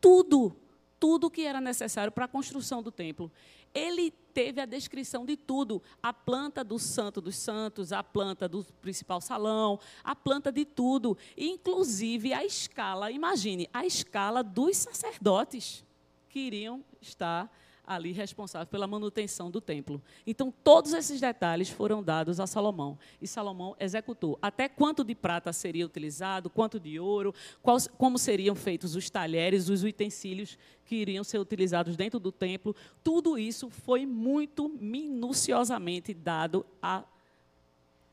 [0.00, 0.54] tudo
[1.02, 3.28] tudo o que era necessário para a construção do templo.
[3.74, 8.64] Ele teve a descrição de tudo: a planta do Santo dos Santos, a planta do
[8.80, 13.10] principal salão, a planta de tudo, inclusive a escala.
[13.10, 15.84] Imagine, a escala dos sacerdotes
[16.28, 17.50] que iriam estar
[17.84, 20.00] ali responsável pela manutenção do templo.
[20.26, 22.98] Então, todos esses detalhes foram dados a Salomão.
[23.20, 28.54] E Salomão executou até quanto de prata seria utilizado, quanto de ouro, quais, como seriam
[28.54, 30.56] feitos os talheres, os utensílios
[30.86, 32.74] que iriam ser utilizados dentro do templo.
[33.02, 37.02] Tudo isso foi muito minuciosamente dado a,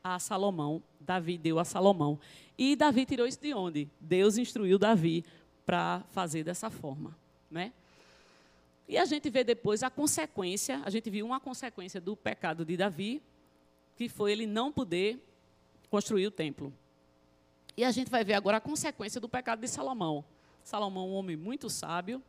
[0.02, 0.82] a Salomão.
[0.98, 2.18] Davi deu a Salomão.
[2.58, 3.88] E Davi tirou isso de onde?
[4.00, 5.24] Deus instruiu Davi
[5.64, 7.16] para fazer dessa forma.
[7.50, 7.72] Né?
[8.90, 12.76] E a gente vê depois a consequência, a gente viu uma consequência do pecado de
[12.76, 13.22] Davi,
[13.94, 15.24] que foi ele não poder
[15.88, 16.74] construir o templo.
[17.76, 20.24] E a gente vai ver agora a consequência do pecado de Salomão.
[20.64, 22.20] Salomão, um homem muito sábio,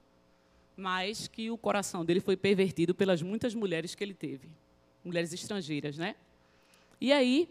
[0.78, 4.48] mas que o coração dele foi pervertido pelas muitas mulheres que ele teve,
[5.04, 6.16] mulheres estrangeiras, né?
[7.02, 7.50] E aí,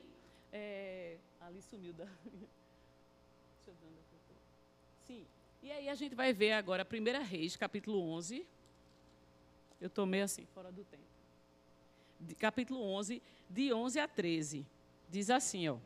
[0.52, 2.06] é, ali sumiu da.
[5.04, 5.26] Sim.
[5.64, 8.46] E aí a gente vai ver agora 1 Reis, capítulo 11,
[9.80, 11.02] eu estou meio assim, fora do tempo.
[12.20, 14.66] De, capítulo 11, de 11 a 13.
[15.08, 15.78] Diz assim, ó.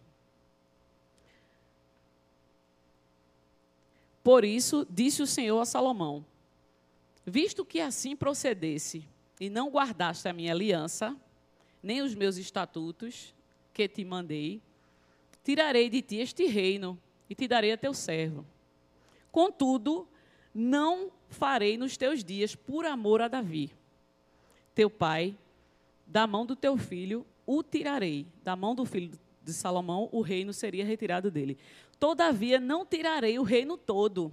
[4.23, 6.25] Por isso, disse o Senhor a Salomão:
[7.25, 9.07] Visto que assim procedesse,
[9.39, 11.17] e não guardaste a minha aliança,
[11.83, 13.33] nem os meus estatutos
[13.73, 14.61] que te mandei,
[15.45, 18.45] tirarei de ti este reino e te darei a teu servo.
[19.31, 20.09] Contudo,
[20.53, 23.73] não farei nos teus dias por amor a Davi
[24.75, 25.37] teu pai,
[26.07, 28.27] da mão do teu filho o tirarei.
[28.43, 29.11] Da mão do filho
[29.43, 31.59] de Salomão, o reino seria retirado dele.
[31.99, 34.33] Todavia, não tirarei o reino todo.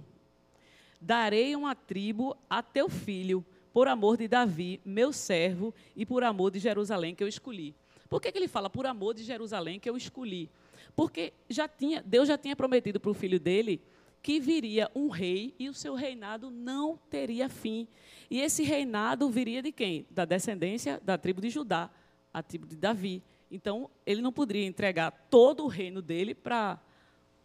[1.00, 6.50] Darei uma tribo a teu filho, por amor de Davi, meu servo, e por amor
[6.50, 7.74] de Jerusalém que eu escolhi.
[8.08, 10.50] Por que, que ele fala por amor de Jerusalém que eu escolhi?
[10.94, 13.80] Porque já tinha, Deus já tinha prometido para o filho dele
[14.22, 17.88] que viria um rei e o seu reinado não teria fim.
[18.30, 20.06] E esse reinado viria de quem?
[20.10, 21.90] Da descendência da tribo de Judá,
[22.32, 23.22] a tribo de Davi.
[23.50, 26.80] Então, ele não poderia entregar todo o reino dele para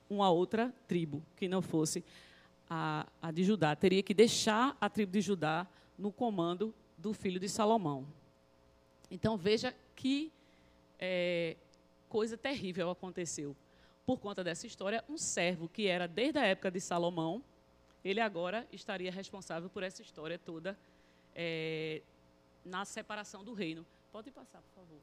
[0.09, 2.03] uma outra tribo, que não fosse
[2.69, 3.75] a, a de Judá.
[3.75, 5.67] Teria que deixar a tribo de Judá
[5.97, 8.07] no comando do filho de Salomão.
[9.09, 10.31] Então, veja que
[10.99, 11.57] é,
[12.07, 13.55] coisa terrível aconteceu.
[14.07, 17.43] Por conta dessa história, um servo que era desde a época de Salomão,
[18.05, 20.79] ele agora estaria responsável por essa história toda
[21.35, 22.01] é,
[22.63, 23.85] na separação do reino.
[24.09, 24.97] Pode passar, por favor.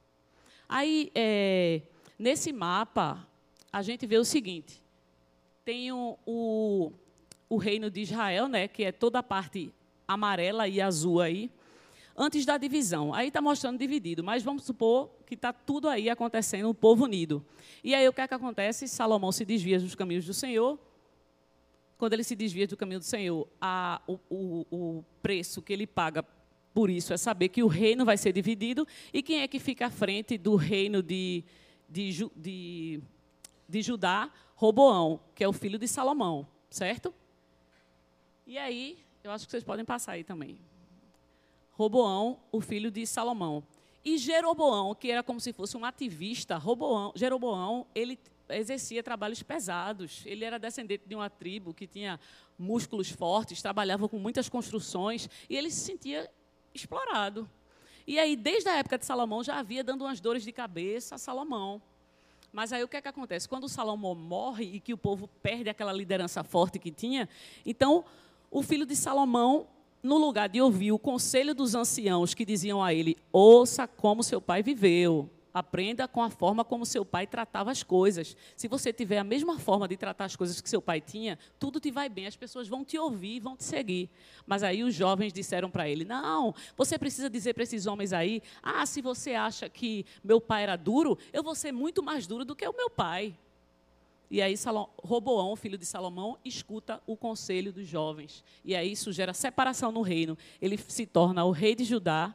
[0.67, 1.83] Aí, é,
[2.19, 3.29] nesse mapa,
[3.71, 4.83] a gente vê o seguinte:
[5.67, 6.91] tem o, o,
[7.47, 9.71] o, reino de Israel, né, que é toda a parte
[10.09, 11.51] amarela e azul aí,
[12.17, 13.13] antes da divisão.
[13.13, 17.45] Aí está mostrando dividido, mas vamos supor que está tudo aí acontecendo, o povo unido.
[17.83, 18.87] E aí o que é que acontece?
[18.89, 20.79] Salomão se desvia dos caminhos do Senhor.
[21.99, 25.87] Quando ele se desvia do caminho do Senhor, a, o, o, o preço que ele
[25.87, 26.25] paga
[26.73, 29.87] por isso é saber que o reino vai ser dividido e quem é que fica
[29.87, 31.45] à frente do reino de,
[31.89, 33.01] de, de,
[33.69, 34.31] de Judá?
[34.57, 37.15] Roboão, que é o filho de Salomão, certo?
[38.47, 40.59] E aí, eu acho que vocês podem passar aí também.
[41.75, 43.63] Roboão, o filho de Salomão.
[44.05, 48.19] E Jeroboão, que era como se fosse um ativista, Roboão, Jeroboão, ele
[48.51, 50.23] exercia trabalhos pesados.
[50.27, 52.21] Ele era descendente de uma tribo que tinha
[52.59, 56.31] músculos fortes, trabalhava com muitas construções e ele se sentia
[56.75, 57.49] explorado.
[58.07, 61.19] E aí, desde a época de Salomão, já havia dando umas dores de cabeça a
[61.19, 61.81] Salomão.
[62.53, 63.49] Mas aí o que é que acontece?
[63.49, 67.29] Quando Salomão morre e que o povo perde aquela liderança forte que tinha,
[67.67, 68.05] então
[68.51, 69.67] o filho de Salomão,
[70.05, 74.41] no lugar de ouvir o conselho dos anciãos que diziam a ele: ouça como seu
[74.41, 78.37] pai viveu, Aprenda com a forma como seu pai tratava as coisas.
[78.57, 81.79] Se você tiver a mesma forma de tratar as coisas que seu pai tinha, tudo
[81.79, 84.11] te vai bem, as pessoas vão te ouvir e vão te seguir.
[84.45, 88.43] Mas aí os jovens disseram para ele: Não, você precisa dizer para esses homens aí:
[88.61, 92.45] Ah, se você acha que meu pai era duro, eu vou ser muito mais duro
[92.45, 93.39] do que o meu pai.
[94.31, 94.55] E aí
[95.03, 98.43] Roboão, filho de Salomão, escuta o conselho dos jovens.
[98.65, 100.37] E aí isso gera separação no reino.
[100.61, 102.35] Ele se torna o rei de Judá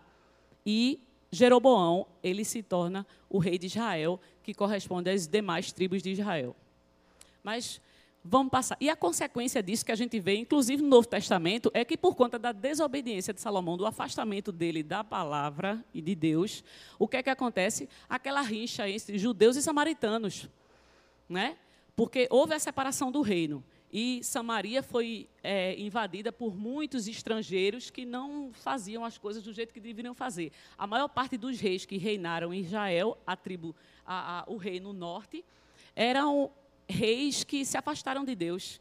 [0.66, 1.00] e
[1.32, 6.56] Jeroboão, ele se torna o rei de Israel, que corresponde às demais tribos de Israel.
[7.44, 7.82] Mas
[8.24, 8.78] vamos passar.
[8.80, 12.16] E a consequência disso que a gente vê, inclusive no Novo Testamento, é que por
[12.16, 16.64] conta da desobediência de Salomão, do afastamento dele da palavra e de Deus,
[16.98, 17.88] o que é que acontece?
[18.08, 20.48] Aquela rincha entre judeus e samaritanos,
[21.28, 21.58] né?
[22.00, 23.62] Porque houve a separação do reino.
[23.92, 29.74] E Samaria foi é, invadida por muitos estrangeiros que não faziam as coisas do jeito
[29.74, 30.54] que deveriam fazer.
[30.78, 33.76] A maior parte dos reis que reinaram em Israel, a tribo,
[34.06, 35.44] a, a, o reino norte,
[35.94, 36.50] eram
[36.88, 38.80] reis que se afastaram de Deus.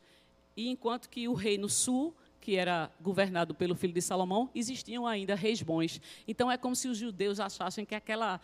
[0.57, 5.35] E enquanto que o reino sul, que era governado pelo filho de Salomão, existiam ainda
[5.35, 6.01] reis bons.
[6.29, 8.41] Então é como se os judeus achassem que aquela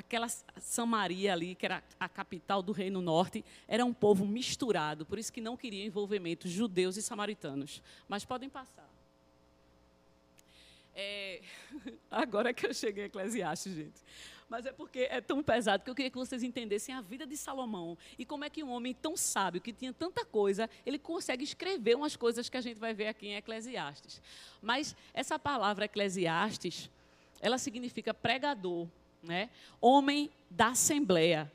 [0.00, 5.18] aquela Samaria ali, que era a capital do Reino Norte, era um povo misturado, por
[5.18, 7.82] isso que não queria envolvimento judeus e samaritanos.
[8.08, 8.88] Mas podem passar.
[10.94, 11.40] É,
[12.10, 14.00] agora que eu cheguei a Eclesiastes, gente.
[14.48, 17.36] Mas é porque é tão pesado que eu queria que vocês entendessem a vida de
[17.36, 21.44] Salomão e como é que um homem tão sábio, que tinha tanta coisa, ele consegue
[21.44, 24.20] escrever umas coisas que a gente vai ver aqui em Eclesiastes.
[24.60, 26.90] Mas essa palavra Eclesiastes,
[27.40, 28.88] ela significa pregador,
[29.22, 29.50] né?
[29.80, 31.50] homem da assembleia.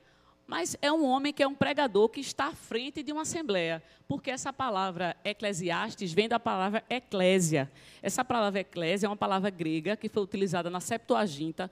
[0.48, 3.82] Mas é um homem que é um pregador que está à frente de uma assembleia,
[4.08, 7.72] porque essa palavra eclesiastes vem da palavra eclésia.
[8.02, 11.72] Essa palavra eclésia é uma palavra grega que foi utilizada na Septuaginta,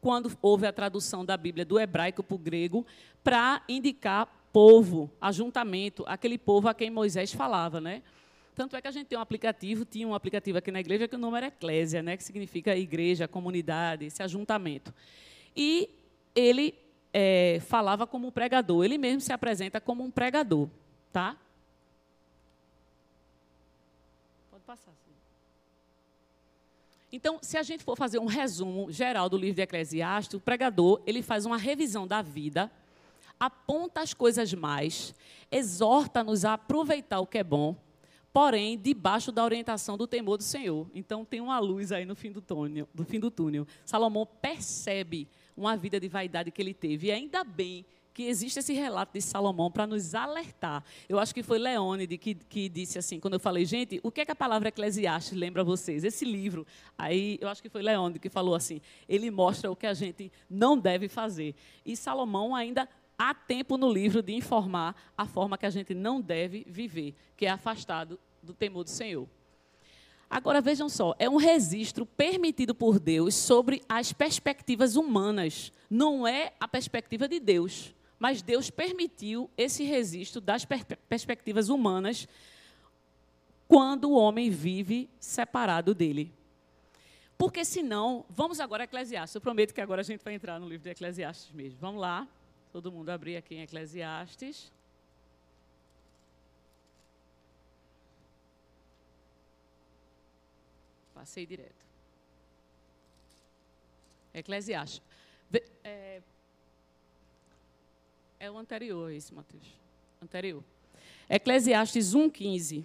[0.00, 2.86] quando houve a tradução da Bíblia do hebraico para o grego,
[3.22, 8.02] para indicar povo, ajuntamento, aquele povo a quem Moisés falava, né?
[8.54, 11.16] Tanto é que a gente tem um aplicativo, tinha um aplicativo aqui na igreja que
[11.16, 14.94] o nome era Eclésia, né, que significa igreja, comunidade, esse ajuntamento.
[15.56, 15.88] E
[16.34, 16.74] ele
[17.12, 20.68] é, falava como um pregador, ele mesmo se apresenta como um pregador.
[21.12, 21.36] Tá?
[24.50, 24.90] Pode passar.
[24.90, 25.12] Sim.
[27.12, 31.00] Então, se a gente for fazer um resumo geral do livro de Eclesiastes, o pregador
[31.06, 32.68] ele faz uma revisão da vida,
[33.38, 35.14] aponta as coisas mais,
[35.50, 37.76] exorta-nos a aproveitar o que é bom,
[38.32, 40.88] porém debaixo da orientação do temor do Senhor.
[40.92, 42.88] Então tem uma luz aí no fim do túnel.
[42.92, 43.64] Do fim do túnel.
[43.84, 47.08] Salomão percebe uma vida de vaidade que ele teve.
[47.08, 47.84] E ainda bem
[48.14, 50.84] que existe esse relato de Salomão para nos alertar.
[51.08, 54.20] Eu acho que foi Leônide que, que disse assim, quando eu falei, gente, o que
[54.20, 56.04] é que a palavra Eclesiastes lembra vocês?
[56.04, 56.64] Esse livro,
[56.96, 60.30] aí eu acho que foi Leônide que falou assim, ele mostra o que a gente
[60.48, 61.56] não deve fazer.
[61.84, 62.88] E Salomão ainda
[63.18, 67.46] há tempo no livro de informar a forma que a gente não deve viver, que
[67.46, 69.28] é afastado do temor do Senhor.
[70.34, 76.54] Agora vejam só, é um registro permitido por Deus sobre as perspectivas humanas, não é
[76.58, 82.26] a perspectiva de Deus, mas Deus permitiu esse registro das per perspectivas humanas
[83.68, 86.32] quando o homem vive separado dele.
[87.38, 89.36] Porque senão, vamos agora a Eclesiastes.
[89.36, 91.78] Eu prometo que agora a gente vai entrar no livro de Eclesiastes mesmo.
[91.78, 92.26] Vamos lá,
[92.72, 94.72] todo mundo abrir aqui em Eclesiastes.
[101.24, 101.86] Passei direto.
[104.34, 105.00] Eclesiastes.
[105.82, 106.20] É,
[108.38, 109.66] é o anterior, esse, Mateus.
[110.20, 110.62] Anterior.
[111.26, 112.84] Eclesiastes 1,15.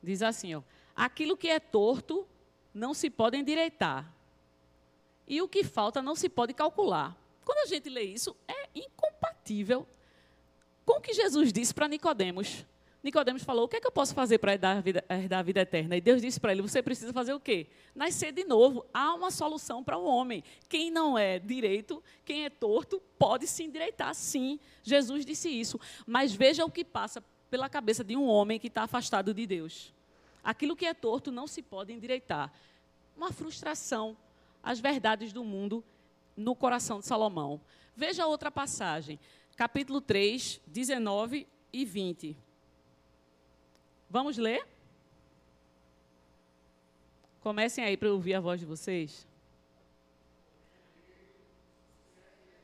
[0.00, 0.62] Diz assim, ó.
[0.94, 2.24] Aquilo que é torto
[2.72, 4.14] não se pode endireitar.
[5.26, 7.20] E o que falta não se pode calcular.
[7.44, 9.84] Quando a gente lê isso, é incompatível
[10.86, 12.64] com o que Jesus disse para Nicodemos.
[13.02, 15.96] Nicodemos falou: "O que é que eu posso fazer para herdar herdar a vida eterna?"
[15.96, 17.68] E Deus disse para ele: "Você precisa fazer o quê?
[17.94, 18.84] Nascer de novo.
[18.92, 20.42] Há uma solução para o homem.
[20.68, 24.58] Quem não é direito, quem é torto, pode se endireitar, sim.
[24.82, 25.80] Jesus disse isso.
[26.06, 29.92] Mas veja o que passa pela cabeça de um homem que está afastado de Deus.
[30.42, 32.52] Aquilo que é torto não se pode endireitar.
[33.16, 34.16] Uma frustração,
[34.62, 35.84] as verdades do mundo
[36.36, 37.60] no coração de Salomão.
[37.96, 39.18] Veja outra passagem,
[39.56, 42.36] capítulo 3, 19 e 20.
[44.10, 44.66] Vamos ler?
[47.40, 49.26] Comecem aí para ouvir a voz de vocês.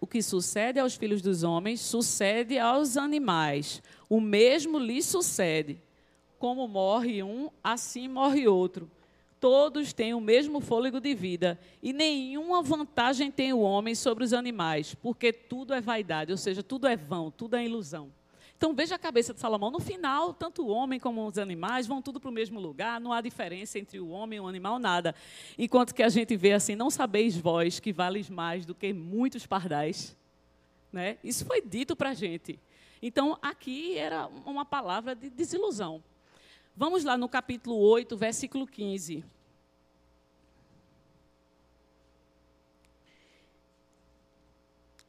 [0.00, 3.82] O que sucede aos filhos dos homens sucede aos animais.
[4.08, 5.80] O mesmo lhes sucede.
[6.38, 8.90] Como morre um, assim morre outro.
[9.40, 14.32] Todos têm o mesmo fôlego de vida, e nenhuma vantagem tem o homem sobre os
[14.32, 18.10] animais, porque tudo é vaidade, ou seja, tudo é vão, tudo é ilusão.
[18.56, 19.70] Então veja a cabeça de Salomão.
[19.70, 23.12] No final, tanto o homem como os animais vão tudo para o mesmo lugar, não
[23.12, 25.14] há diferença entre o homem e o animal, nada.
[25.58, 29.46] Enquanto que a gente vê assim, não sabeis vós que vales mais do que muitos
[29.46, 30.16] pardais.
[30.92, 31.18] Né?
[31.22, 32.58] Isso foi dito para a gente.
[33.02, 36.02] Então, aqui era uma palavra de desilusão.
[36.76, 39.24] Vamos lá no capítulo 8, versículo 15.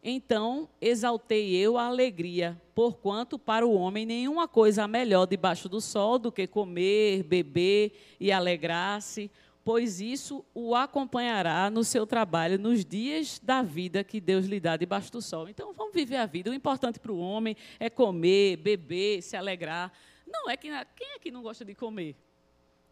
[0.07, 6.19] Então exaltei eu a alegria, porquanto para o homem nenhuma coisa melhor debaixo do sol
[6.19, 9.31] do que comer, beber e alegrar-se,
[9.63, 14.77] pois isso o acompanhará no seu trabalho nos dias da vida que Deus lhe dá
[14.77, 15.49] debaixo do sol.
[15.49, 16.51] Então vamos viver a vida.
[16.51, 19.91] O importante para o homem é comer, beber, se alegrar.
[20.27, 22.15] Não é que quem é que não gosta de comer?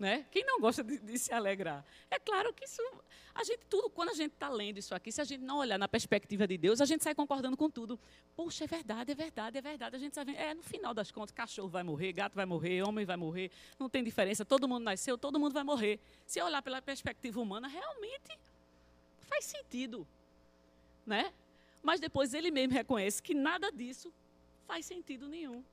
[0.04, 0.26] Né?
[0.30, 1.82] Quem não gosta de, de, se alegrar?
[2.12, 2.82] É claro que isso,
[3.34, 5.78] a gente tudo, quando a gente está lendo isso aqui, se a gente não olhar
[5.78, 7.98] na perspectiva de Deus, a gente sai concordando com tudo.
[8.36, 9.96] Poxa, é verdade, é verdade, é verdade.
[9.96, 13.06] A gente sabe, é no final das contas, cachorro vai morrer, gato vai morrer, homem
[13.06, 13.50] vai morrer,
[13.80, 14.44] não tem diferença.
[14.44, 16.02] Todo mundo nasceu, todo mundo vai morrer.
[16.26, 18.38] Se olhar pela perspectiva humana, realmente
[19.22, 20.06] faz sentido,
[21.06, 21.32] né?
[21.82, 24.14] Mas depois ele mesmo reconhece que nada disso
[24.68, 25.64] faz sentido nenhum.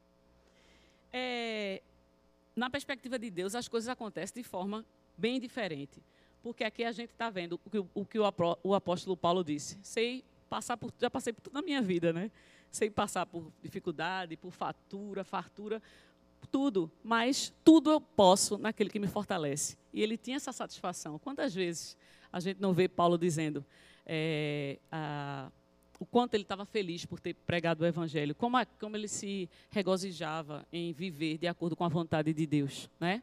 [1.13, 1.83] É,
[2.55, 4.85] na perspectiva de Deus, as coisas acontecem de forma
[5.17, 6.03] bem diferente.
[6.43, 9.79] Porque aqui a gente está vendo o que, o que o apóstolo Paulo disse.
[9.83, 12.31] Sei passar por, já passei por tudo na minha vida, né?
[12.71, 15.83] Sei passar por dificuldade, por fatura, fartura,
[16.51, 16.91] tudo.
[17.03, 19.77] Mas tudo eu posso naquele que me fortalece.
[19.93, 21.19] E ele tinha essa satisfação.
[21.19, 21.97] Quantas vezes
[22.33, 23.65] a gente não vê Paulo dizendo
[24.07, 25.51] é, a,
[26.01, 29.51] o quanto ele estava feliz por ter pregado o Evangelho, como, a, como ele se
[29.71, 33.23] regozijava em viver de acordo com a vontade de Deus, né?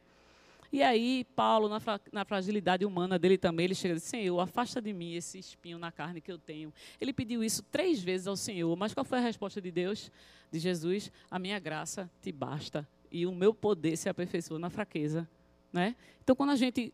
[0.72, 4.82] E aí, Paulo, na, na, fragilidade humana dele também, ele chega e diz, Senhor, afasta
[4.82, 6.74] de mim esse espinho na carne que eu tenho.
[7.00, 10.12] Ele pediu isso três vezes ao Senhor, mas qual foi a resposta de Deus?
[10.52, 15.28] De Jesus, a minha graça te basta e o meu poder se aperfeiçoa na fraqueza.
[15.72, 15.96] Né?
[16.22, 16.92] Então, quando a gente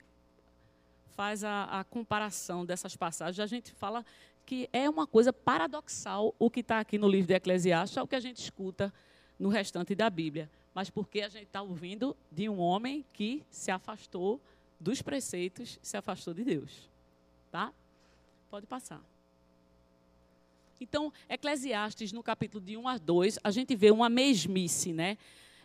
[1.16, 4.06] faz a, a comparação dessas passagens, a gente fala
[4.46, 8.08] que é uma coisa paradoxal o que está aqui no livro de Eclesiastes, é o
[8.08, 8.94] que a gente escuta
[9.40, 10.50] no restante da Bíblia.
[10.74, 14.42] Mas porque a gente está ouvindo de um homem que se afastou
[14.80, 16.90] dos preceitos, se afastou de Deus.
[17.52, 17.72] Tá?
[18.50, 19.02] Pode passar.
[20.82, 25.18] Então, Eclesiastes, no capítulo de 1 a 2, a gente vê uma mesmice, né?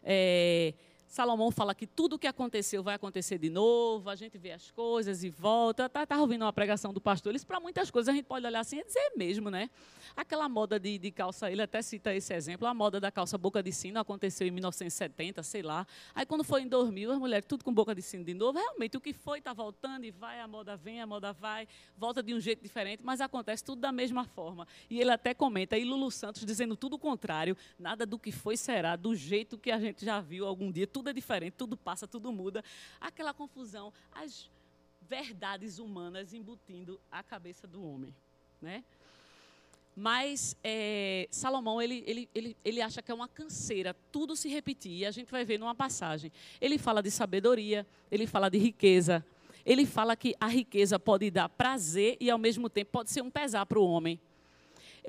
[0.04, 0.74] É,
[1.08, 4.70] Salomão fala que tudo o que aconteceu vai acontecer de novo, a gente vê as
[4.70, 5.86] coisas e volta.
[5.86, 8.44] Estava tá, tá ouvindo uma pregação do pastor, ele para muitas coisas a gente pode
[8.44, 9.70] olhar assim e dizer mesmo, né?
[10.14, 13.62] Aquela moda de, de, calça, ele até cita esse exemplo, a moda da calça boca
[13.62, 15.86] de sino aconteceu em 1970, sei lá.
[16.14, 18.58] Aí quando foi em 2000, as mulheres tudo com boca de sino de novo.
[18.58, 22.22] Realmente, o que foi está voltando e vai, a moda vem, a moda vai, volta
[22.22, 24.68] de um jeito diferente, mas acontece tudo da mesma forma.
[24.90, 28.58] E ele até comenta, e Lulu Santos dizendo tudo o contrário, nada do que foi
[28.58, 32.08] será do jeito que a gente já viu algum dia, tudo é diferente, tudo passa,
[32.08, 32.64] tudo muda.
[33.00, 34.50] Aquela confusão, as
[35.00, 38.12] verdades humanas embutindo a cabeça do homem,
[38.60, 38.82] né?
[39.94, 44.92] Mas é, Salomão, ele, ele, ele, ele acha que é uma canseira tudo se repetir.
[44.92, 46.32] E a gente vai ver numa passagem.
[46.60, 49.24] Ele fala de sabedoria, ele fala de riqueza.
[49.64, 53.30] Ele fala que a riqueza pode dar prazer e, ao mesmo tempo, pode ser um
[53.30, 54.20] pesar para o homem.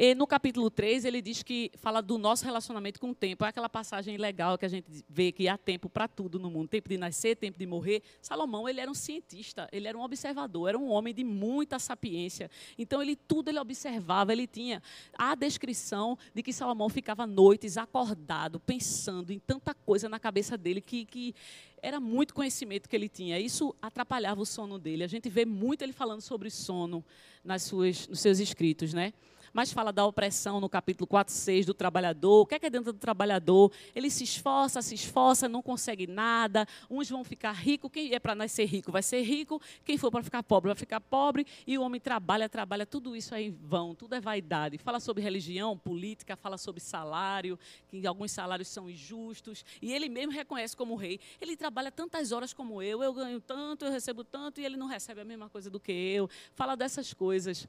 [0.02, 3.44] E no capítulo 3, ele diz que fala do nosso relacionamento com o tempo.
[3.44, 6.70] É aquela passagem legal que a gente vê que há tempo para tudo no mundo.
[6.70, 8.02] Tempo de nascer, tempo de morrer.
[8.22, 12.50] Salomão, ele era um cientista, ele era um observador, era um homem de muita sapiência.
[12.78, 14.82] Então, ele tudo ele observava, ele tinha
[15.18, 20.80] a descrição de que Salomão ficava noites acordado, pensando em tanta coisa na cabeça dele
[20.80, 21.36] que, que
[21.82, 23.38] era muito conhecimento que ele tinha.
[23.38, 25.04] Isso atrapalhava o sono dele.
[25.04, 27.04] A gente vê muito ele falando sobre sono
[27.44, 29.12] nas suas, nos seus escritos, né?
[29.54, 32.42] Mas fala da opressão no capítulo 4, 6 do trabalhador.
[32.42, 33.72] O que é, que é dentro do trabalhador?
[33.96, 36.68] Ele se esforça, se esforça, não consegue nada.
[36.90, 37.90] Uns vão ficar ricos.
[37.92, 39.62] Quem é para nascer rico vai ser rico.
[39.84, 41.46] Quem for para ficar pobre vai ficar pobre.
[41.66, 42.86] E o homem trabalha, trabalha.
[42.86, 44.78] Tudo isso é em vão, tudo é vaidade.
[44.78, 49.66] Fala sobre religião, política, fala sobre salário, que alguns salários são injustos.
[49.82, 51.20] E ele mesmo reconhece como rei.
[51.42, 54.88] Ele trabalha tantas horas como eu, eu ganho tanto, eu recebo tanto, e ele não
[54.88, 56.30] recebe a mesma coisa do que eu.
[56.54, 57.68] Fala dessas coisas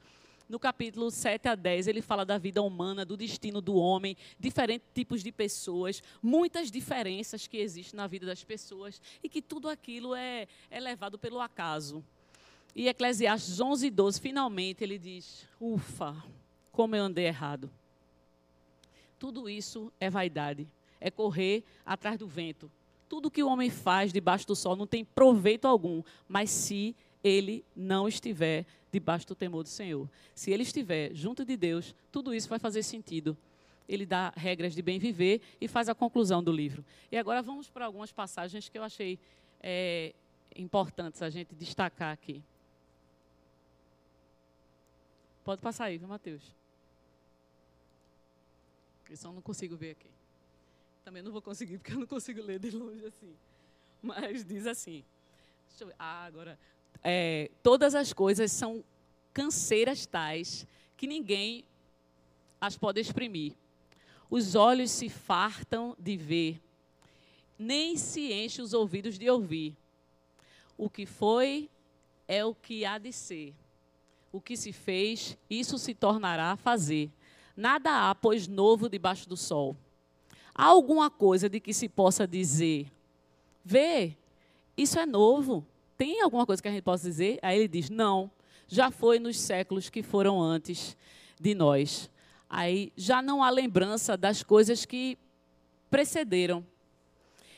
[0.51, 4.85] no capítulo 7 a 10, ele fala da vida humana, do destino do homem, diferentes
[4.93, 10.13] tipos de pessoas, muitas diferenças que existem na vida das pessoas e que tudo aquilo
[10.13, 12.03] é, é levado pelo acaso.
[12.75, 16.21] E Eclesiastes 11, 12, finalmente ele diz: Ufa,
[16.69, 17.71] como eu andei errado.
[19.17, 20.67] Tudo isso é vaidade,
[20.99, 22.69] é correr atrás do vento.
[23.07, 26.93] Tudo que o homem faz debaixo do sol não tem proveito algum, mas se
[27.23, 30.09] ele não estiver debaixo do temor do Senhor.
[30.35, 33.37] Se ele estiver junto de Deus, tudo isso vai fazer sentido.
[33.87, 36.83] Ele dá regras de bem viver e faz a conclusão do livro.
[37.11, 39.17] E agora vamos para algumas passagens que eu achei
[39.61, 40.13] é,
[40.55, 42.43] importantes a gente destacar aqui.
[45.43, 46.43] Pode passar aí, viu, Mateus?
[49.09, 50.09] Eu só não consigo ver aqui.
[51.03, 53.35] Também não vou conseguir, porque eu não consigo ler de longe assim.
[54.01, 55.03] Mas diz assim.
[55.97, 56.57] Ah, agora
[57.03, 58.83] é, todas as coisas são
[59.33, 61.63] canseiras tais que ninguém
[62.59, 63.53] as pode exprimir.
[64.29, 66.61] Os olhos se fartam de ver,
[67.57, 69.75] nem se enche os ouvidos de ouvir.
[70.77, 71.69] O que foi
[72.27, 73.53] é o que há de ser.
[74.31, 77.11] O que se fez, isso se tornará a fazer.
[77.55, 79.75] Nada há, pois, novo debaixo do sol.
[80.55, 82.91] Há alguma coisa de que se possa dizer:
[83.63, 84.15] vê,
[84.77, 85.65] isso é novo
[86.01, 87.37] tem alguma coisa que a gente possa dizer?
[87.43, 88.31] Aí ele diz: não,
[88.67, 90.97] já foi nos séculos que foram antes
[91.39, 92.09] de nós.
[92.49, 95.15] Aí já não há lembrança das coisas que
[95.91, 96.65] precederam.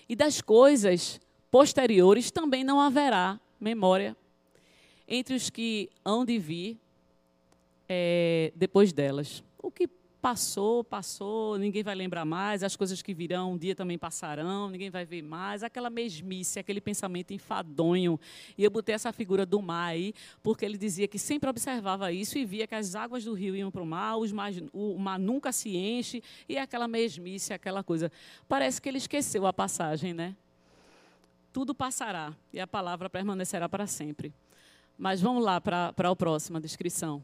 [0.10, 4.14] E das coisas posteriores também não haverá memória
[5.08, 6.78] entre os que hão de vir
[7.88, 9.42] é, depois delas.
[9.58, 9.88] O que
[10.24, 14.90] passou, passou, ninguém vai lembrar mais, as coisas que virão um dia também passarão, ninguém
[14.90, 18.18] vai ver mais, aquela mesmice, aquele pensamento enfadonho.
[18.58, 22.38] E eu botei essa figura do mar aí, porque ele dizia que sempre observava isso
[22.38, 24.16] e via que as águas do rio iam para o mar,
[24.72, 28.10] o mar nunca se enche, e aquela mesmice, aquela coisa.
[28.48, 30.38] Parece que ele esqueceu a passagem, né?
[31.52, 34.34] Tudo passará e a palavra permanecerá para sempre.
[34.98, 37.22] Mas vamos lá para a próxima descrição.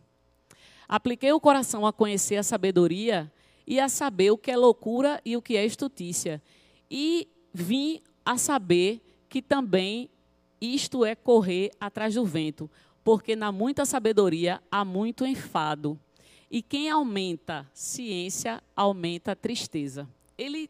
[0.89, 3.31] Apliquei o coração a conhecer a sabedoria
[3.67, 6.41] e a saber o que é loucura e o que é estutícia.
[6.89, 10.09] E vim a saber que também
[10.59, 12.67] isto é correr atrás do vento,
[13.03, 15.99] porque na muita sabedoria há muito enfado.
[16.49, 20.09] E quem aumenta ciência, aumenta tristeza.
[20.35, 20.67] Ele,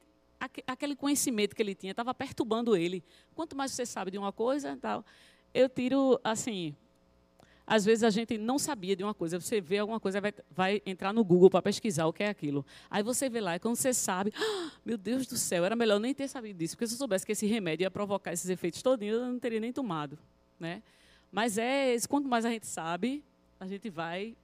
[0.67, 3.01] aquele conhecimento que ele tinha estava perturbando ele.
[3.33, 5.05] Quanto mais você sabe de uma coisa, tal,
[5.53, 6.75] eu tiro assim,
[7.69, 10.81] às vezes a gente não sabia de uma coisa, você vê alguma coisa, vai, vai
[10.87, 12.65] entrar no Google para pesquisar o que é aquilo.
[12.89, 15.99] Aí você vê lá, e quando você sabe, ah, meu Deus do céu, era melhor
[15.99, 18.81] nem ter sabido disso, porque se eu soubesse que esse remédio ia provocar esses efeitos
[18.81, 20.17] todinhos, eu não teria nem tomado.
[20.59, 20.81] Né?
[21.31, 23.23] Mas é, quanto mais a gente sabe,
[23.59, 24.35] a gente vai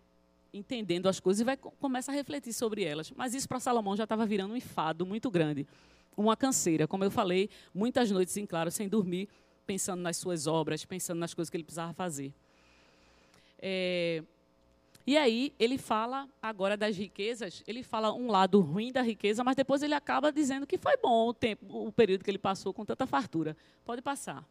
[0.53, 3.09] entendendo as coisas e vai começa a refletir sobre elas.
[3.09, 5.65] Mas isso para Salomão já estava virando um enfado muito grande,
[6.15, 9.27] uma canseira, como eu falei, muitas noites em claro sem dormir,
[9.65, 12.31] pensando nas suas obras, pensando nas coisas que ele precisava fazer.
[13.67, 14.21] É,
[15.07, 19.55] e aí ele fala agora das riquezas, ele fala um lado ruim da riqueza, mas
[19.55, 22.85] depois ele acaba dizendo que foi bom o tempo, o período que ele passou com
[22.85, 23.57] tanta fartura.
[23.83, 24.47] Pode passar.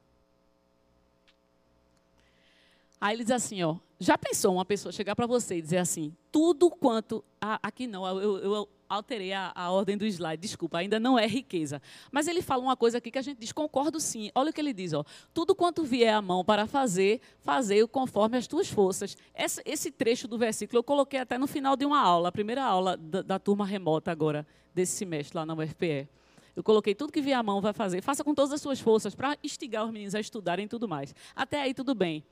[3.00, 6.14] Aí ele diz assim, ó, já pensou uma pessoa chegar para você e dizer assim,
[6.30, 11.00] tudo quanto, ah, aqui não, eu, eu alterei a, a, ordem do slide, desculpa, ainda
[11.00, 11.80] não é riqueza.
[12.10, 14.30] Mas ele fala uma coisa aqui que a gente diz, concordo sim.
[14.34, 18.36] Olha o que ele diz, ó, tudo quanto vier à mão para fazer, fazei-o conforme
[18.36, 19.16] as tuas forças.
[19.34, 22.62] Esse, esse, trecho do versículo eu coloquei até no final de uma aula, a primeira
[22.62, 26.08] aula da, da turma remota agora, desse semestre lá na UFPE.
[26.56, 28.00] Eu coloquei tudo que vier à mão vai fazer.
[28.00, 31.14] Faça com todas as suas forças para instigar os meninos a estudarem e tudo mais.
[31.34, 32.24] Até aí tudo bem.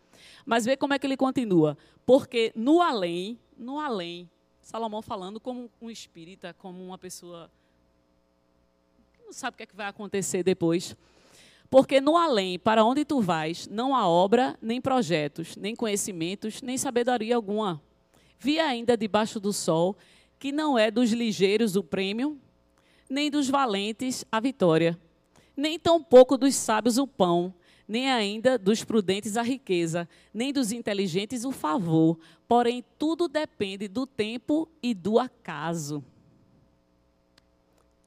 [0.44, 1.76] Mas vê como é que ele continua.
[2.04, 4.28] Porque no além, no além,
[4.60, 7.50] Salomão falando como um espírita, como uma pessoa
[9.12, 10.96] que não sabe o que, é que vai acontecer depois.
[11.70, 16.76] Porque no além, para onde tu vais, não há obra, nem projetos, nem conhecimentos, nem
[16.76, 17.80] sabedoria alguma.
[18.38, 19.96] Vi ainda debaixo do sol
[20.38, 22.38] que não é dos ligeiros o prêmio,
[23.08, 24.98] nem dos valentes a vitória,
[25.56, 27.54] nem tampouco dos sábios o pão,
[27.92, 32.18] nem ainda dos prudentes a riqueza, nem dos inteligentes o favor.
[32.48, 36.02] Porém, tudo depende do tempo e do acaso.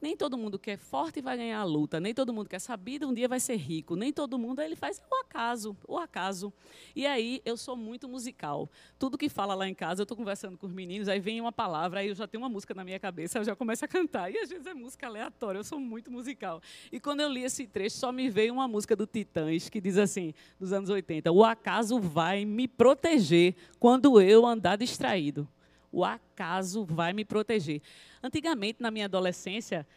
[0.05, 2.59] Nem todo mundo que é forte vai ganhar a luta, nem todo mundo que é
[2.59, 6.53] sabido um dia vai ser rico, nem todo mundo ele faz o acaso, o acaso.
[6.95, 8.69] E aí eu sou muito musical.
[8.99, 11.51] Tudo que fala lá em casa, eu estou conversando com os meninos, aí vem uma
[11.51, 14.31] palavra, aí eu já tenho uma música na minha cabeça, eu já começo a cantar.
[14.31, 16.61] E às vezes é música aleatória, eu sou muito musical.
[16.91, 19.97] E quando eu li esse trecho, só me veio uma música do Titãs que diz
[19.97, 25.49] assim, dos anos 80, o acaso vai me proteger quando eu andar distraído
[25.95, 27.81] o acaso vai me proteger.
[28.21, 29.87] Antigamente, na minha adolescência,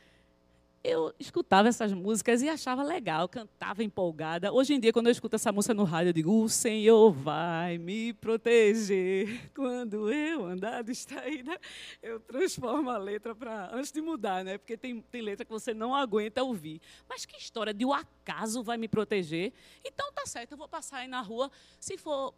[0.84, 4.53] eu escutava essas músicas e achava legal, cantava empolgada.
[4.53, 7.78] Hoje em dia, quando eu escuto essa música no rádio, eu digo: O Senhor vai
[7.78, 9.51] me proteger.
[9.53, 11.59] Quando eu andar distraída,
[12.01, 13.74] eu transformo a letra para.
[13.74, 14.57] Antes de mudar, né?
[14.57, 16.80] Porque tem, tem letra que você não aguenta ouvir.
[17.09, 19.53] Mas que história de o acaso vai me proteger?
[19.84, 21.51] Então tá certo, eu vou passar aí na rua.
[21.80, 22.32] Se for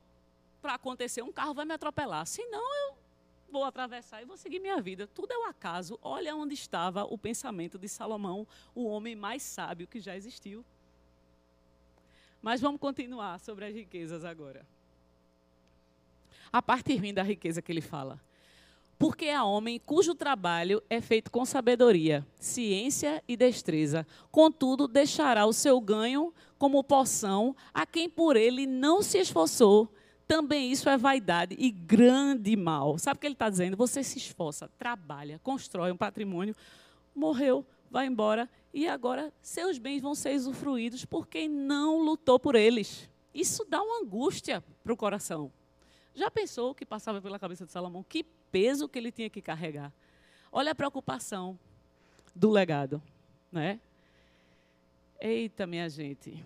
[0.63, 2.27] para acontecer, um carro vai me atropelar.
[2.27, 3.10] Se não, eu
[3.51, 5.07] vou atravessar e vou seguir minha vida.
[5.07, 5.99] Tudo é o um acaso.
[6.03, 10.65] Olha onde estava o pensamento de Salomão, o homem mais sábio que já existiu.
[12.41, 14.67] Mas vamos continuar sobre as riquezas agora.
[16.53, 18.21] A parte ruim da riqueza que ele fala.
[18.99, 24.07] Porque há homem cujo trabalho é feito com sabedoria, ciência e destreza.
[24.31, 29.91] Contudo, deixará o seu ganho como poção a quem por ele não se esforçou
[30.31, 32.97] também isso é vaidade e grande mal.
[32.99, 33.77] Sabe o que ele está dizendo?
[33.77, 36.55] Você se esforça, trabalha, constrói um patrimônio,
[37.13, 42.55] morreu, vai embora e agora seus bens vão ser usufruídos por quem não lutou por
[42.55, 43.11] eles.
[43.35, 45.51] Isso dá uma angústia para o coração.
[46.15, 48.05] Já pensou o que passava pela cabeça de Salomão?
[48.05, 49.93] Que peso que ele tinha que carregar.
[50.53, 51.59] Olha a preocupação
[52.37, 53.03] do legado,
[53.51, 53.81] né?
[55.21, 56.41] Eita, minha gente.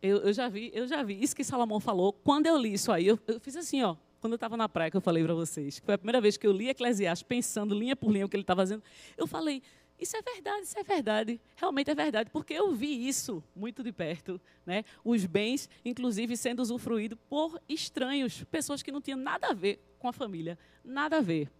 [0.00, 1.20] Eu, eu, já vi, eu já vi.
[1.22, 3.96] Isso que Salomão falou, quando eu li isso aí, eu, eu fiz assim, ó.
[4.20, 6.36] Quando eu estava na praia, que eu falei para vocês, que foi a primeira vez
[6.36, 8.82] que eu li Eclesiastes, pensando linha por linha o que ele estava fazendo,
[9.16, 9.62] eu falei,
[9.98, 13.92] isso é verdade, isso é verdade, realmente é verdade, porque eu vi isso muito de
[13.92, 14.84] perto, né?
[15.04, 20.08] Os bens, inclusive, sendo usufruídos por estranhos, pessoas que não tinham nada a ver com
[20.08, 21.50] a família, nada a ver.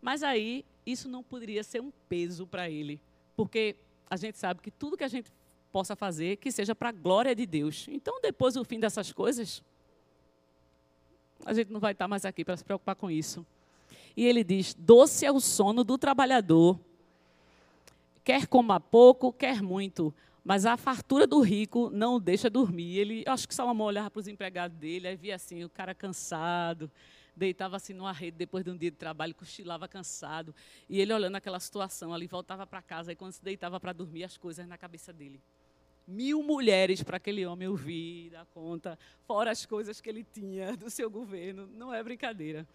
[0.00, 3.00] Mas aí, isso não poderia ser um peso para ele,
[3.36, 3.76] porque
[4.10, 5.32] a gente sabe que tudo que a gente
[5.72, 7.86] possa fazer que seja para a glória de Deus.
[7.88, 9.62] Então, depois do fim dessas coisas,
[11.44, 13.44] a gente não vai estar mais aqui para se preocupar com isso.
[14.16, 16.78] E ele diz: doce é o sono do trabalhador,
[18.22, 20.14] quer coma pouco, quer muito,
[20.44, 22.98] mas a fartura do rico não o deixa dormir.
[22.98, 26.90] Ele, acho que Salomão olhava para os empregados dele, aí via assim, o cara cansado,
[27.34, 30.54] deitava assim numa rede depois de um dia de trabalho, cochilava cansado.
[30.88, 34.24] E ele olhando aquela situação ali, voltava para casa, e quando se deitava para dormir,
[34.24, 35.40] as coisas na cabeça dele
[36.06, 40.90] mil mulheres para aquele homem ouvir, dar conta, fora as coisas que ele tinha do
[40.90, 41.66] seu governo.
[41.66, 42.66] Não é brincadeira.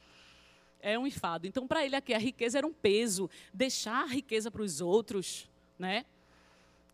[0.80, 1.48] É um enfado.
[1.48, 3.30] Então, para ele aqui, a riqueza era um peso.
[3.54, 6.06] Deixar a riqueza para os outros, né?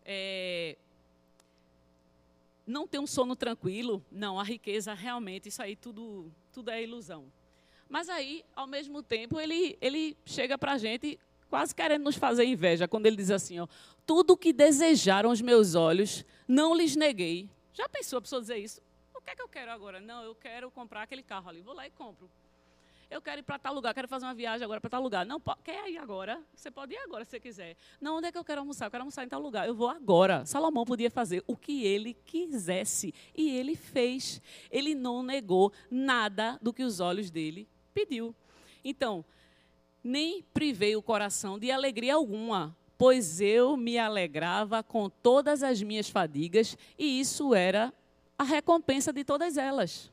[0.04, 0.76] É...
[2.66, 4.04] Não ter um sono tranquilo.
[4.10, 7.30] Não, a riqueza realmente, isso aí tudo, tudo é ilusão.
[7.88, 11.18] Mas aí, ao mesmo tempo, ele, ele chega para a gente
[11.54, 13.68] quase querendo nos fazer inveja, quando ele diz assim, ó,
[14.04, 17.48] tudo que desejaram os meus olhos, não lhes neguei.
[17.72, 18.80] Já pensou a pessoa dizer isso?
[19.14, 20.00] O que é que eu quero agora?
[20.00, 21.62] Não, eu quero comprar aquele carro ali.
[21.62, 22.28] Vou lá e compro.
[23.08, 25.24] Eu quero ir para tal lugar, quero fazer uma viagem agora para tal lugar.
[25.24, 26.42] Não, quer ir agora?
[26.56, 27.76] Você pode ir agora se você quiser.
[28.00, 28.86] Não, onde é que eu quero almoçar?
[28.86, 29.68] Eu quero almoçar em tal lugar.
[29.68, 30.44] Eu vou agora.
[30.44, 33.14] Salomão podia fazer o que ele quisesse.
[33.32, 34.42] E ele fez.
[34.72, 38.34] Ele não negou nada do que os olhos dele pediu.
[38.84, 39.24] Então,
[40.04, 46.10] nem privei o coração de alegria alguma, pois eu me alegrava com todas as minhas
[46.10, 47.92] fadigas, e isso era
[48.38, 50.12] a recompensa de todas elas.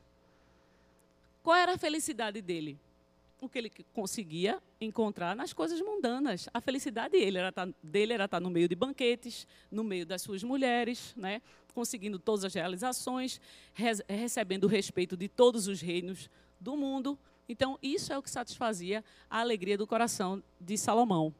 [1.42, 2.78] Qual era a felicidade dele?
[3.40, 6.48] O que ele conseguia encontrar nas coisas mundanas.
[6.54, 9.82] A felicidade dele era estar, tá, dele era estar tá no meio de banquetes, no
[9.82, 11.42] meio das suas mulheres, né?
[11.74, 13.40] conseguindo todas as realizações,
[14.08, 16.30] recebendo o respeito de todos os reinos
[16.60, 17.18] do mundo.
[17.52, 21.34] Então, isso é o que satisfazia a alegria do coração de Salomão.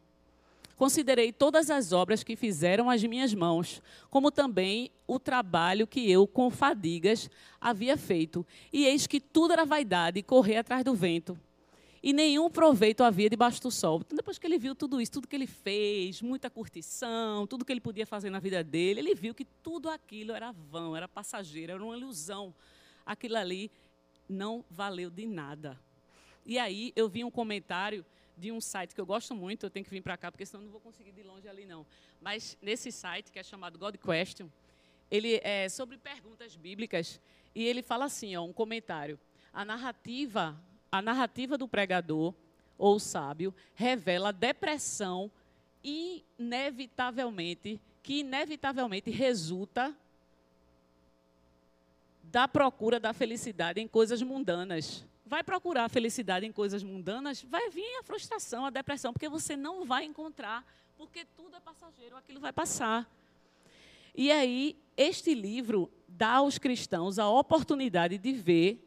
[0.77, 6.27] Considerei todas as obras que fizeram as minhas mãos, como também o trabalho que eu,
[6.27, 8.45] com fadigas, havia feito.
[8.71, 11.39] E eis que tudo era vaidade e correr atrás do vento.
[12.03, 14.03] E nenhum proveito havia debaixo do sol.
[14.05, 17.73] Então, depois que ele viu tudo isso, tudo que ele fez, muita curtição, tudo que
[17.73, 21.73] ele podia fazer na vida dele, ele viu que tudo aquilo era vão, era passageiro,
[21.73, 22.53] era uma ilusão.
[23.07, 23.71] Aquilo ali
[24.29, 25.79] não valeu de nada.
[26.45, 28.05] E aí eu vi um comentário
[28.36, 30.64] de um site que eu gosto muito, eu tenho que vir para cá, porque senão
[30.64, 31.86] não vou conseguir ir de longe ali, não.
[32.20, 34.49] Mas nesse site, que é chamado God Question,
[35.11, 37.20] ele é sobre perguntas bíblicas,
[37.55, 39.20] e ele fala assim, ó, um comentário.
[39.53, 40.59] A narrativa,
[40.90, 42.34] a narrativa do pregador,
[42.78, 45.30] ou sábio, revela depressão
[45.84, 49.95] inevitavelmente, que inevitavelmente resulta
[52.24, 57.70] da procura da felicidade em coisas mundanas vai procurar a felicidade em coisas mundanas, vai
[57.70, 60.62] vir a frustração, a depressão, porque você não vai encontrar,
[60.95, 63.11] porque tudo é passageiro, aquilo vai passar.
[64.14, 68.87] E aí, este livro dá aos cristãos a oportunidade de ver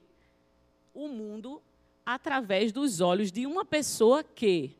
[0.93, 1.59] o mundo
[2.05, 4.77] através dos olhos de uma pessoa que,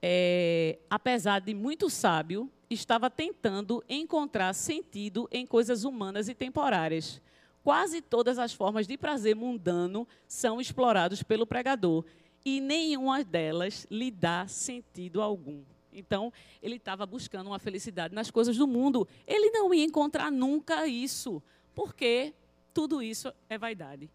[0.00, 7.20] é, apesar de muito sábio, estava tentando encontrar sentido em coisas humanas e temporárias.
[7.62, 12.04] Quase todas as formas de prazer mundano são exploradas pelo pregador
[12.44, 15.62] e nenhuma delas lhe dá sentido algum.
[15.92, 16.32] Então,
[16.62, 19.06] ele estava buscando uma felicidade nas coisas do mundo.
[19.26, 21.42] Ele não ia encontrar nunca isso,
[21.74, 22.32] porque
[22.72, 24.08] tudo isso é vaidade.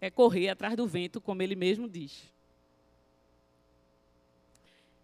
[0.00, 2.32] É correr atrás do vento, como ele mesmo diz.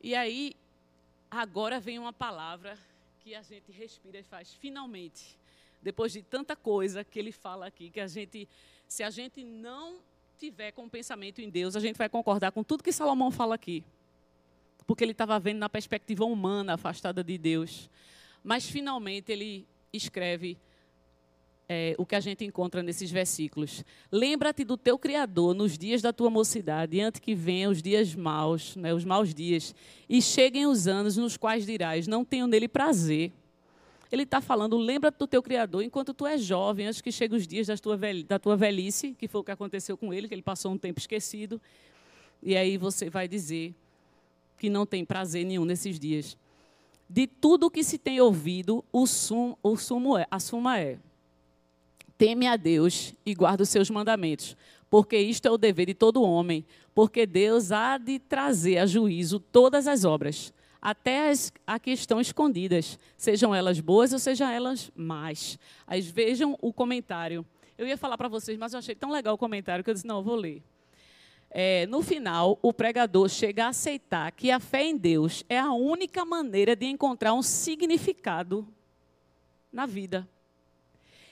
[0.00, 0.54] E aí,
[1.30, 2.78] agora vem uma palavra
[3.20, 5.41] que a gente respira e faz, finalmente
[5.82, 8.48] depois de tanta coisa que ele fala aqui, que a gente,
[8.86, 9.98] se a gente não
[10.38, 13.54] tiver com o pensamento em Deus, a gente vai concordar com tudo que Salomão fala
[13.54, 13.84] aqui.
[14.86, 17.88] Porque ele estava vendo na perspectiva humana, afastada de Deus.
[18.42, 20.58] Mas, finalmente, ele escreve
[21.68, 23.84] é, o que a gente encontra nesses versículos.
[24.10, 28.76] Lembra-te do teu Criador nos dias da tua mocidade, antes que venham os dias maus,
[28.76, 29.74] né, os maus dias,
[30.08, 33.32] e cheguem os anos nos quais dirás: Não tenho nele prazer
[34.12, 37.46] ele está falando, lembra do teu Criador enquanto tu és jovem, antes que cheguem os
[37.46, 40.70] dias tua da tua velhice, que foi o que aconteceu com ele, que ele passou
[40.70, 41.58] um tempo esquecido.
[42.42, 43.74] E aí você vai dizer
[44.58, 46.36] que não tem prazer nenhum nesses dias.
[47.08, 50.98] De tudo que se tem ouvido, o, sum, o sumo é, a suma é:
[52.18, 54.56] teme a Deus e guarda os seus mandamentos,
[54.90, 59.40] porque isto é o dever de todo homem, porque Deus há de trazer a juízo
[59.40, 60.52] todas as obras
[60.82, 65.56] até as que estão escondidas, sejam elas boas ou sejam elas más.
[65.86, 67.46] Aí vejam o comentário.
[67.78, 70.06] Eu ia falar para vocês, mas eu achei tão legal o comentário que eu disse,
[70.06, 70.60] não, eu vou ler.
[71.48, 75.72] É, no final, o pregador chega a aceitar que a fé em Deus é a
[75.72, 78.66] única maneira de encontrar um significado
[79.70, 80.28] na vida.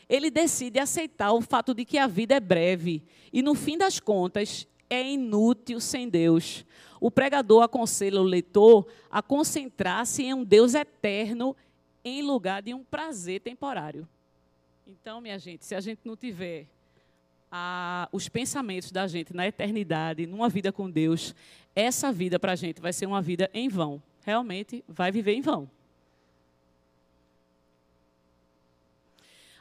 [0.09, 3.98] Ele decide aceitar o fato de que a vida é breve e, no fim das
[3.98, 6.66] contas, é inútil sem Deus.
[7.01, 11.57] O pregador aconselha o leitor a concentrar-se em um Deus eterno
[12.05, 14.07] em lugar de um prazer temporário.
[14.86, 16.66] Então, minha gente, se a gente não tiver
[17.51, 21.34] a, os pensamentos da gente na eternidade, numa vida com Deus,
[21.74, 24.03] essa vida para a gente vai ser uma vida em vão.
[24.22, 25.70] Realmente vai viver em vão.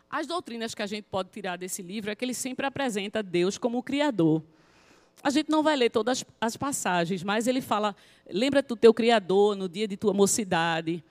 [0.10, 3.58] As doutrinas que a gente pode tirar desse livro é que ele sempre apresenta Deus
[3.58, 4.44] como o Criador.
[5.22, 7.96] A gente não vai ler todas as passagens, mas ele fala:
[8.30, 11.04] lembra do teu Criador no dia de tua mocidade.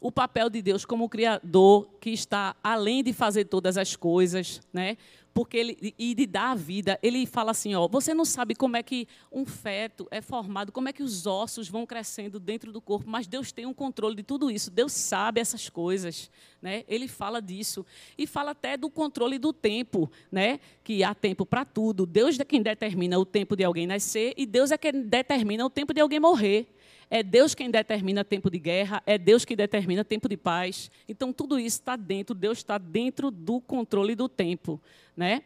[0.00, 4.96] O papel de Deus como Criador, que está além de fazer todas as coisas, né?
[5.32, 8.76] Porque ele e de dar a vida, ele fala assim, ó, você não sabe como
[8.76, 12.80] é que um feto é formado, como é que os ossos vão crescendo dentro do
[12.80, 14.70] corpo, mas Deus tem um controle de tudo isso.
[14.70, 16.84] Deus sabe essas coisas, né?
[16.88, 17.86] Ele fala disso
[18.18, 20.60] e fala até do controle do tempo, né?
[20.82, 22.06] Que há tempo para tudo.
[22.06, 25.70] Deus é quem determina o tempo de alguém nascer e Deus é quem determina o
[25.70, 26.66] tempo de alguém morrer.
[27.10, 30.90] É Deus quem determina tempo de guerra, é Deus que determina tempo de paz.
[31.08, 34.80] Então, tudo isso está dentro, Deus está dentro do controle do tempo.
[35.16, 35.42] Né?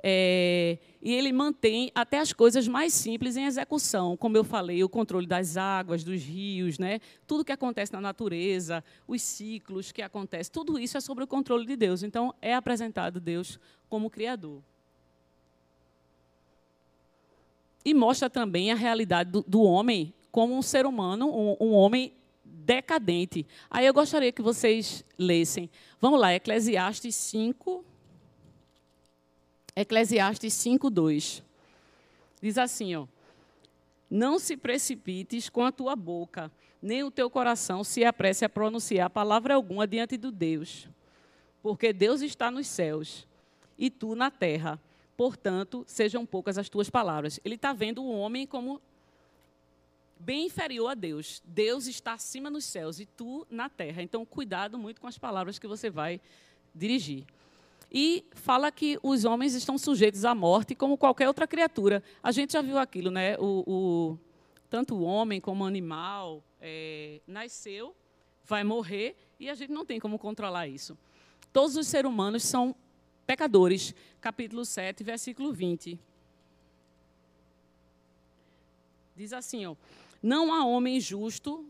[0.00, 4.88] É, e ele mantém até as coisas mais simples em execução, como eu falei, o
[4.88, 7.00] controle das águas, dos rios, né?
[7.26, 11.66] tudo que acontece na natureza, os ciclos que acontecem, tudo isso é sobre o controle
[11.66, 12.04] de Deus.
[12.04, 14.62] Então, é apresentado Deus como Criador.
[17.84, 22.14] e mostra também a realidade do, do homem como um ser humano, um, um homem
[22.42, 23.46] decadente.
[23.70, 25.70] Aí eu gostaria que vocês lessem.
[26.00, 27.84] Vamos lá, Eclesiastes 5.
[29.76, 31.42] Eclesiastes 5, 2.
[32.40, 33.06] Diz assim, ó.
[34.10, 36.50] Não se precipites com a tua boca,
[36.82, 40.88] nem o teu coração se apresse a pronunciar palavra alguma diante do Deus.
[41.62, 43.26] Porque Deus está nos céus
[43.78, 44.80] e tu na terra.
[45.16, 47.38] Portanto, sejam poucas as tuas palavras.
[47.44, 48.80] Ele está vendo o homem como
[50.22, 51.42] bem inferior a Deus.
[51.44, 54.02] Deus está acima nos céus e tu na terra.
[54.02, 56.20] Então, cuidado muito com as palavras que você vai
[56.74, 57.24] dirigir.
[57.90, 62.02] E fala que os homens estão sujeitos à morte como qualquer outra criatura.
[62.22, 63.36] A gente já viu aquilo, né?
[63.38, 64.18] O, o
[64.70, 67.94] tanto o homem como o animal é, nasceu,
[68.44, 70.96] vai morrer e a gente não tem como controlar isso.
[71.52, 72.74] Todos os seres humanos são
[73.26, 73.94] pecadores.
[74.20, 75.98] Capítulo 7, versículo 20.
[79.14, 79.76] Diz assim, ó:
[80.22, 81.66] não há homem justo,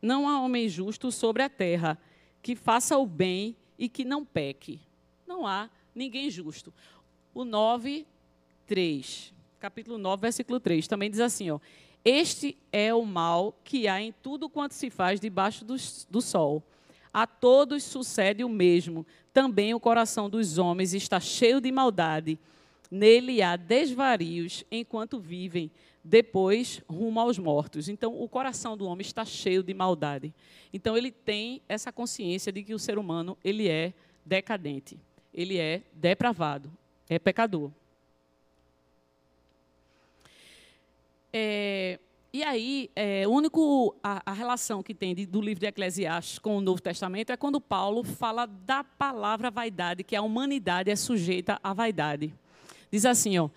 [0.00, 1.98] não há homem justo sobre a terra
[2.42, 4.80] que faça o bem e que não peque.
[5.26, 6.72] Não há ninguém justo.
[7.34, 8.06] O 9,
[8.66, 9.32] 3.
[9.60, 10.86] Capítulo 9, versículo 3.
[10.88, 11.58] Também diz assim, ó.
[12.04, 15.76] Este é o mal que há em tudo quanto se faz debaixo do,
[16.10, 16.62] do sol.
[17.12, 19.06] A todos sucede o mesmo.
[19.32, 22.38] Também o coração dos homens está cheio de maldade.
[22.90, 25.70] Nele há desvarios enquanto vivem
[26.04, 27.88] depois rumo aos mortos.
[27.88, 30.34] Então, o coração do homem está cheio de maldade.
[30.72, 33.94] Então, ele tem essa consciência de que o ser humano ele é
[34.24, 34.98] decadente,
[35.32, 36.70] ele é depravado,
[37.08, 37.70] é pecador.
[41.32, 41.98] É,
[42.32, 46.56] e aí, é, único a, a, relação que tem de, do livro de Eclesiastes com
[46.56, 51.58] o Novo Testamento é quando Paulo fala da palavra vaidade, que a humanidade é sujeita
[51.62, 52.32] à vaidade.
[52.90, 53.48] Diz assim, ó,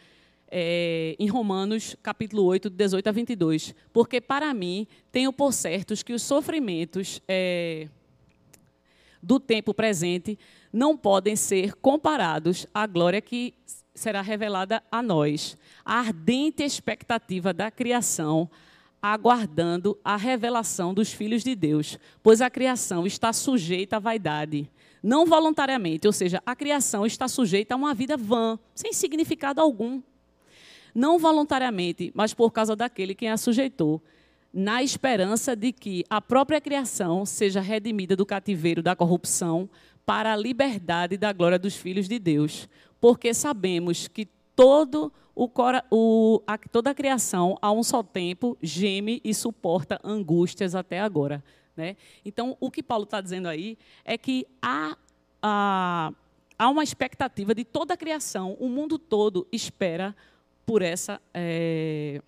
[0.49, 3.75] é, em Romanos, capítulo 8, 18 a 22.
[3.91, 7.87] Porque para mim, tenho por certos que os sofrimentos é,
[9.21, 10.37] do tempo presente
[10.71, 13.53] não podem ser comparados à glória que
[13.93, 15.57] será revelada a nós.
[15.83, 18.49] A ardente expectativa da criação,
[19.01, 24.69] aguardando a revelação dos filhos de Deus, pois a criação está sujeita à vaidade.
[25.01, 30.01] Não voluntariamente, ou seja, a criação está sujeita a uma vida vã, sem significado algum
[30.97, 34.01] não voluntariamente, mas por causa daquele quem a sujeitou,
[34.51, 39.69] na esperança de que a própria criação seja redimida do cativeiro da corrupção
[40.03, 42.67] para a liberdade da glória dos filhos de Deus.
[42.99, 45.47] Porque sabemos que todo o,
[45.91, 51.43] o, a, toda a criação, a um só tempo, geme e suporta angústias até agora.
[51.75, 51.95] Né?
[52.25, 54.97] Então, o que Paulo está dizendo aí é que há,
[55.43, 56.11] há,
[56.57, 60.15] há uma expectativa de toda a criação, o mundo todo espera
[60.68, 62.22] por essa é,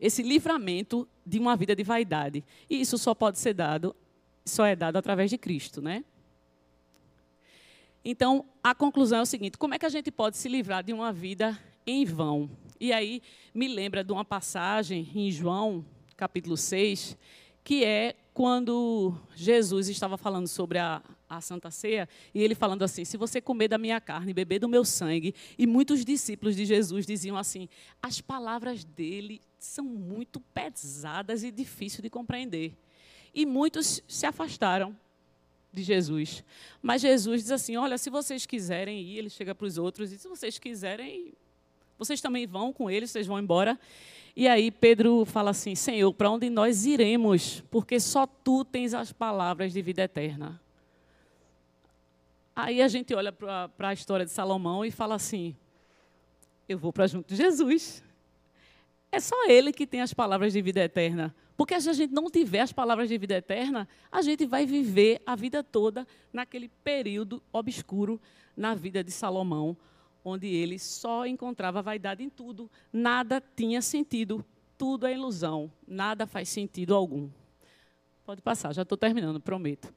[0.00, 2.44] esse livramento de uma vida de vaidade.
[2.70, 3.96] E isso só pode ser dado,
[4.44, 6.04] só é dado através de Cristo, né?
[8.04, 10.92] Então, a conclusão é o seguinte: como é que a gente pode se livrar de
[10.92, 12.48] uma vida em vão?
[12.80, 13.20] E aí
[13.52, 15.84] me lembra de uma passagem em João,
[16.16, 17.18] capítulo 6,
[17.64, 23.04] que é quando Jesus estava falando sobre a, a Santa Ceia, e ele falando assim:
[23.04, 27.04] se você comer da minha carne, beber do meu sangue, e muitos discípulos de Jesus
[27.04, 27.68] diziam assim:
[28.02, 32.74] as palavras dele são muito pesadas e difíceis de compreender.
[33.34, 34.96] E muitos se afastaram
[35.72, 36.44] de Jesus.
[36.80, 40.18] Mas Jesus diz assim: olha, se vocês quiserem ir, ele chega para os outros e
[40.18, 41.32] se vocês quiserem,
[41.98, 43.78] vocês também vão com ele, vocês vão embora.
[44.34, 47.62] E aí Pedro fala assim: Senhor, para onde nós iremos?
[47.70, 50.60] Porque só tu tens as palavras de vida eterna.
[52.60, 55.54] Aí a gente olha para a história de Salomão e fala assim:
[56.68, 58.02] eu vou para junto de Jesus.
[59.12, 61.32] É só ele que tem as palavras de vida eterna.
[61.56, 65.22] Porque se a gente não tiver as palavras de vida eterna, a gente vai viver
[65.24, 68.20] a vida toda naquele período obscuro
[68.56, 69.76] na vida de Salomão,
[70.24, 74.44] onde ele só encontrava vaidade em tudo, nada tinha sentido,
[74.76, 77.30] tudo é ilusão, nada faz sentido algum.
[78.26, 79.94] Pode passar, já estou terminando, prometo.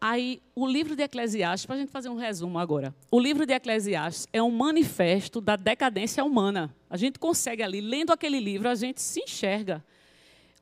[0.00, 2.94] Aí, o livro de Eclesiastes, para a gente fazer um resumo agora.
[3.10, 6.74] O livro de Eclesiastes é um manifesto da decadência humana.
[6.88, 9.84] A gente consegue ali, lendo aquele livro, a gente se enxerga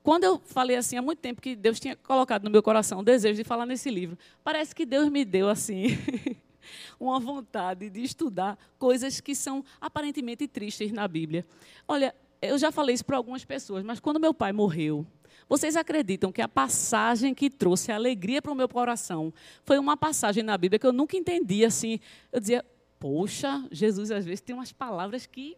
[0.07, 3.03] quando eu falei assim, há muito tempo que Deus tinha colocado no meu coração o
[3.03, 5.99] desejo de falar nesse livro, parece que Deus me deu assim
[7.01, 11.45] uma vontade de estudar coisas que são aparentemente tristes na Bíblia.
[11.89, 15.05] Olha, eu já falei isso para algumas pessoas, mas quando meu pai morreu,
[15.49, 19.33] vocês acreditam que a passagem que trouxe alegria para o meu coração
[19.65, 22.01] foi uma passagem na Bíblia que eu nunca entendi assim?
[22.33, 22.65] Eu dizia,
[22.99, 25.57] Poxa, Jesus às vezes tem umas palavras que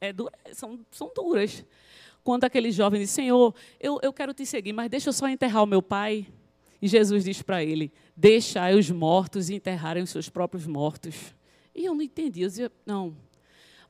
[0.00, 1.64] é dura, são, são duras.
[2.22, 5.64] Quando aquele jovem diz, Senhor, eu, eu quero te seguir, mas deixa eu só enterrar
[5.64, 6.26] o meu pai.
[6.80, 11.34] E Jesus diz para ele, deixai os mortos enterrarem os seus próprios mortos.
[11.74, 13.16] E eu não entendi, eu dizia, não.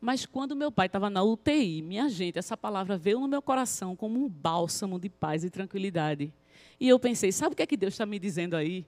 [0.03, 3.95] Mas quando meu pai estava na UTI, minha gente, essa palavra veio no meu coração
[3.95, 6.35] como um bálsamo de paz e tranquilidade.
[6.81, 8.85] E eu pensei, sabe o que é que Deus está me dizendo aí?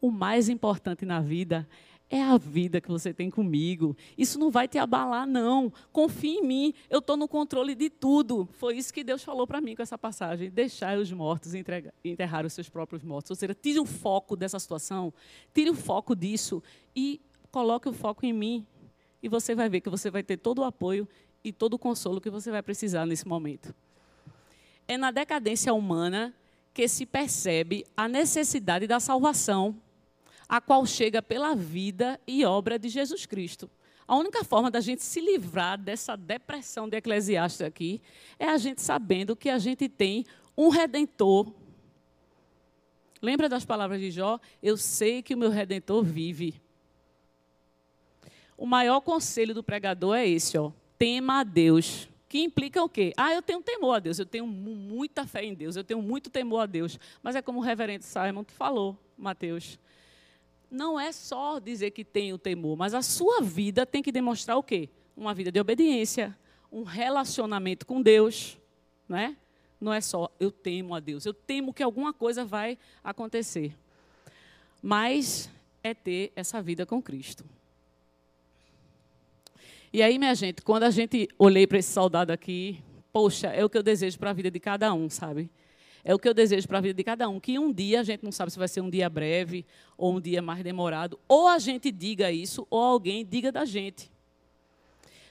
[0.00, 1.68] O mais importante na vida
[2.10, 3.96] é a vida que você tem comigo.
[4.18, 5.72] Isso não vai te abalar, não.
[5.92, 6.74] Confie em mim.
[6.90, 8.48] Eu estou no controle de tudo.
[8.54, 10.50] Foi isso que Deus falou para mim com essa passagem.
[10.50, 11.52] Deixar os mortos
[12.02, 13.30] enterrar os seus próprios mortos.
[13.30, 15.14] Ou seja, tire o foco dessa situação,
[15.54, 16.60] tire o foco disso
[16.94, 17.20] e
[17.52, 18.66] coloque o foco em mim.
[19.26, 21.08] E você vai ver que você vai ter todo o apoio
[21.42, 23.74] e todo o consolo que você vai precisar nesse momento.
[24.86, 26.32] É na decadência humana
[26.72, 29.74] que se percebe a necessidade da salvação
[30.48, 33.68] a qual chega pela vida e obra de Jesus Cristo.
[34.06, 38.00] A única forma da gente se livrar dessa depressão de Eclesiastes aqui
[38.38, 40.24] é a gente sabendo que a gente tem
[40.56, 41.52] um redentor.
[43.20, 44.38] Lembra das palavras de Jó?
[44.62, 46.64] Eu sei que o meu redentor vive.
[48.56, 50.72] O maior conselho do pregador é esse, ó.
[50.98, 52.08] Tema a Deus.
[52.28, 53.12] Que implica o quê?
[53.16, 56.28] Ah, eu tenho temor a Deus, eu tenho muita fé em Deus, eu tenho muito
[56.28, 56.98] temor a Deus.
[57.22, 59.78] Mas é como o reverendo Simon falou, Mateus
[60.70, 64.56] não é só dizer que tem o temor, mas a sua vida tem que demonstrar
[64.56, 64.88] o quê?
[65.16, 66.36] Uma vida de obediência,
[66.70, 68.58] um relacionamento com Deus,
[69.08, 69.36] né?
[69.80, 73.74] Não é só eu temo a Deus, eu temo que alguma coisa vai acontecer.
[74.82, 75.50] Mas
[75.82, 77.44] é ter essa vida com Cristo.
[79.96, 83.70] E aí, minha gente, quando a gente olhei para esse soldado aqui, poxa, é o
[83.70, 85.50] que eu desejo para a vida de cada um, sabe?
[86.04, 87.40] É o que eu desejo para a vida de cada um.
[87.40, 89.64] Que um dia, a gente não sabe se vai ser um dia breve
[89.96, 94.12] ou um dia mais demorado, ou a gente diga isso, ou alguém diga da gente.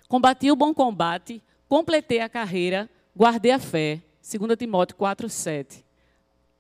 [0.08, 4.02] Combati o bom combate, completei a carreira, guardei a fé.
[4.28, 5.86] 2 Timóteo 4, 7.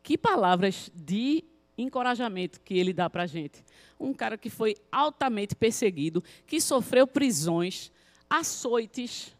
[0.03, 1.43] Que palavras de
[1.75, 3.63] encorajamento que ele dá para a gente.
[3.99, 7.91] Um cara que foi altamente perseguido, que sofreu prisões,
[8.29, 9.35] açoites,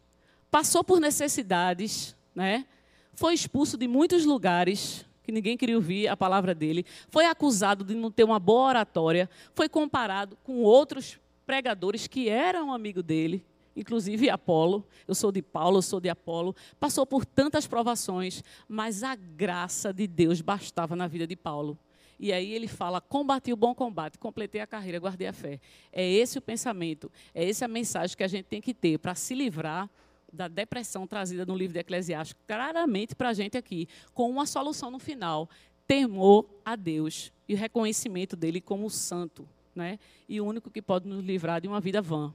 [0.50, 2.66] passou por necessidades, né?
[3.14, 7.94] foi expulso de muitos lugares que ninguém queria ouvir a palavra dele, foi acusado de
[7.94, 13.44] não ter uma boa oratória, foi comparado com outros pregadores que eram amigo dele,
[13.74, 14.86] inclusive Apolo.
[15.06, 16.54] Eu sou de Paulo, eu sou de Apolo.
[16.78, 21.76] Passou por tantas provações, mas a graça de Deus bastava na vida de Paulo.
[22.18, 25.60] E aí ele fala: combati o bom combate, completei a carreira, guardei a fé.
[25.92, 29.14] É esse o pensamento, é essa a mensagem que a gente tem que ter para
[29.14, 29.88] se livrar
[30.32, 34.90] da depressão trazida no livro de Eclesiastes, claramente para a gente aqui, com uma solução
[34.90, 35.48] no final:
[35.86, 39.98] temor a Deus e o reconhecimento dele como santo, né?
[40.28, 42.32] E o único que pode nos livrar de uma vida vã.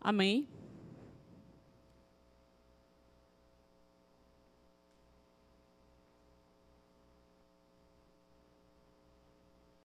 [0.00, 0.46] Amém?